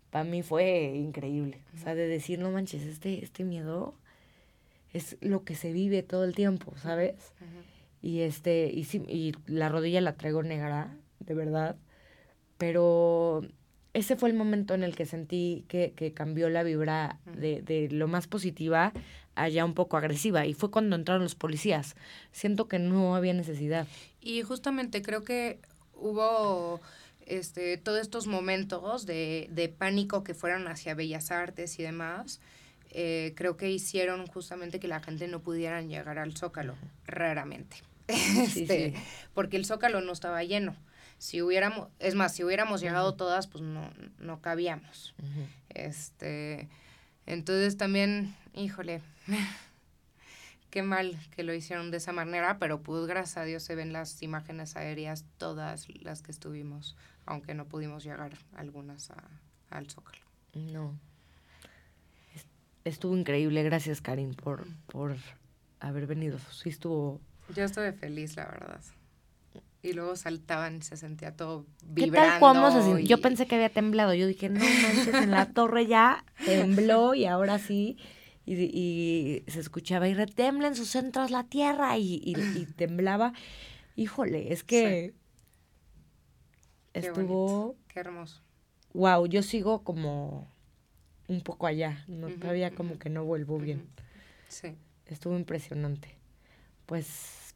[0.09, 1.61] para mí fue increíble.
[1.75, 3.95] O sea, de decir, no manches, este, este miedo
[4.93, 7.33] es lo que se vive todo el tiempo, ¿sabes?
[8.01, 11.75] Y este, y, sí, y la rodilla la traigo negra, de verdad.
[12.57, 13.41] Pero
[13.93, 17.89] ese fue el momento en el que sentí que, que cambió la vibra de, de,
[17.89, 18.93] lo más positiva
[19.35, 20.45] a ya un poco agresiva.
[20.45, 21.95] Y fue cuando entraron los policías.
[22.31, 23.87] Siento que no había necesidad.
[24.21, 25.59] Y justamente creo que
[25.93, 26.79] hubo
[27.25, 32.39] este, todos estos momentos de, de pánico que fueron hacia Bellas Artes y demás.
[32.91, 37.77] Eh, creo que hicieron justamente que la gente no pudiera llegar al Zócalo, raramente.
[38.07, 38.93] Este,
[39.33, 40.75] porque el Zócalo no estaba lleno
[41.17, 45.15] si hubiéramos, es más, si hubiéramos llegado todas, pues no, no cabíamos.
[45.69, 46.69] Este,
[47.25, 49.01] entonces también, híjole,
[50.69, 53.93] qué mal que lo hicieron de esa manera, pero pues gracias a Dios se ven
[53.93, 56.95] las imágenes aéreas, todas las que estuvimos,
[57.25, 59.23] aunque no pudimos llegar algunas a,
[59.69, 60.23] al Zócalo.
[60.53, 60.97] No.
[62.83, 63.63] estuvo increíble.
[63.63, 65.15] Gracias, Karin, por, por
[65.79, 66.37] haber venido.
[66.51, 67.21] Sí, estuvo.
[67.55, 68.81] Yo estuve feliz, la verdad.
[69.81, 71.65] Y luego saltaban y se sentía todo
[71.95, 72.29] ¿Qué vibrando.
[72.31, 72.99] tal cómo se sintió?
[72.99, 74.13] y- Yo pensé que había temblado.
[74.15, 77.97] Yo dije, no manches, en la torre ya tembló y ahora sí.
[78.47, 83.33] Y, y se escuchaba y retembla en sus centros la tierra y, y- y temblaba.
[83.95, 85.13] Híjole, es que
[87.01, 87.47] Qué estuvo.
[87.67, 88.41] bonito, Qué hermoso.
[88.93, 90.47] Wow, yo sigo como
[91.27, 92.03] un poco allá.
[92.07, 93.87] No, todavía como que no vuelvo bien.
[94.47, 94.75] Sí.
[95.07, 96.15] Estuvo impresionante.
[96.85, 97.53] Pues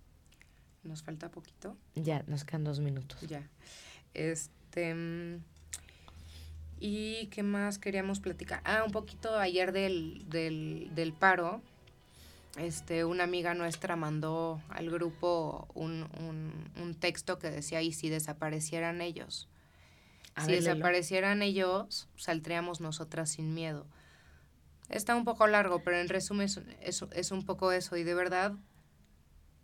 [0.83, 1.75] Nos falta poquito.
[1.95, 3.21] ya, nos quedan dos minutos.
[3.21, 3.47] Ya.
[4.13, 4.93] Este.
[4.95, 5.43] mm,
[6.81, 8.61] ¿Y qué más queríamos platicar?
[8.63, 11.61] Ah, un poquito ayer del, del, del paro.
[12.57, 18.09] Este, una amiga nuestra mandó al grupo un, un, un texto que decía, ¿y si
[18.09, 19.47] desaparecieran ellos?
[20.35, 23.85] A si ver, desaparecieran ellos, saldríamos nosotras sin miedo.
[24.89, 27.95] Está un poco largo, pero en resumen es, es, es un poco eso.
[27.95, 28.53] Y de verdad,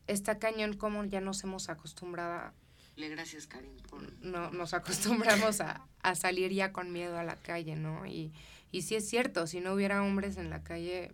[0.08, 2.54] está cañón como ya nos hemos acostumbrado
[2.98, 4.02] Gracias, Karin, por...
[4.24, 8.06] no, nos acostumbramos a, a salir ya con miedo a la calle, ¿no?
[8.06, 8.32] Y,
[8.72, 11.12] y sí es cierto, si no hubiera hombres en la calle,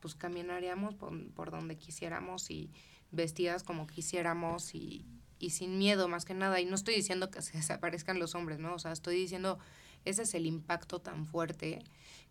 [0.00, 2.70] pues caminaríamos por, por donde quisiéramos y
[3.10, 5.04] vestidas como quisiéramos y,
[5.38, 6.60] y sin miedo más que nada.
[6.60, 8.74] Y no estoy diciendo que se desaparezcan los hombres, ¿no?
[8.74, 9.58] O sea, estoy diciendo,
[10.04, 11.82] ese es el impacto tan fuerte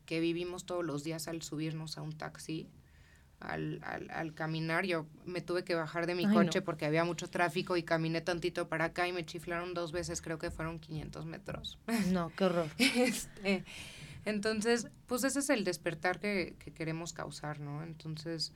[0.05, 2.69] que vivimos todos los días al subirnos a un taxi.
[3.41, 6.65] Al, al, al caminar, yo me tuve que bajar de mi Ay, coche no.
[6.65, 10.39] porque había mucho tráfico y caminé tantito para acá y me chiflaron dos veces, creo
[10.39, 11.77] que fueron 500 metros.
[12.11, 12.69] No, qué horror.
[12.79, 13.65] Este,
[14.25, 17.83] entonces, pues ese es el despertar que, que queremos causar, ¿no?
[17.83, 18.53] Entonces,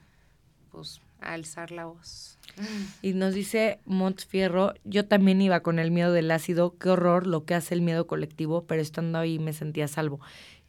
[0.71, 2.37] pues a alzar la voz.
[3.01, 7.27] Y nos dice Mont Fierro, yo también iba con el miedo del ácido, qué horror
[7.27, 10.19] lo que hace el miedo colectivo, pero estando ahí me sentía a salvo.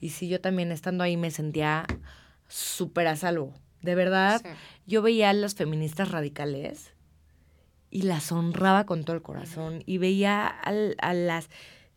[0.00, 1.84] Y sí, yo también estando ahí me sentía
[2.48, 3.52] súper a salvo.
[3.82, 4.48] De verdad, Sí.
[4.86, 6.92] yo veía a las feministas radicales
[7.90, 9.82] y las honraba con todo el corazón.
[9.86, 11.48] Y veía al- a, las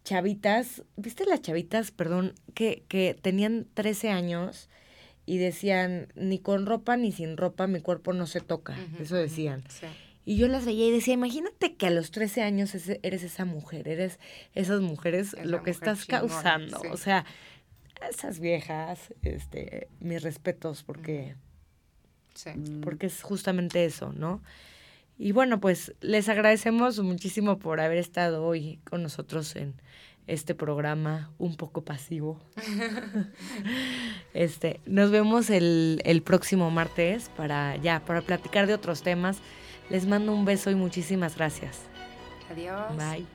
[0.03, 4.69] chavitas, ¿viste las chavitas, perdón, que, que tenían 13 años
[5.25, 8.75] y decían, ni con ropa ni sin ropa mi cuerpo no se toca?
[8.99, 9.63] Eso decían.
[9.69, 9.87] sí.
[10.25, 12.73] Y yo las veía y decía, imagínate que a los 13 años
[13.03, 14.19] eres esa mujer, eres
[14.55, 16.79] esas mujeres Es lo que mujer estás chingona, causando.
[16.79, 16.87] sí.
[16.91, 17.25] O sea,
[18.09, 21.35] esas viejas, este, mis respetos porque,
[22.35, 22.51] Sí.
[22.81, 24.41] porque es justamente eso, ¿no?
[25.17, 29.75] Y bueno, pues les agradecemos muchísimo por haber estado hoy con nosotros en
[30.27, 32.39] este programa un poco pasivo.
[34.33, 39.39] este, nos vemos el, el próximo martes para ya, para platicar de otros temas.
[39.89, 41.81] Les mando un beso y muchísimas gracias.
[42.49, 42.95] Adiós.
[42.97, 43.25] Bye.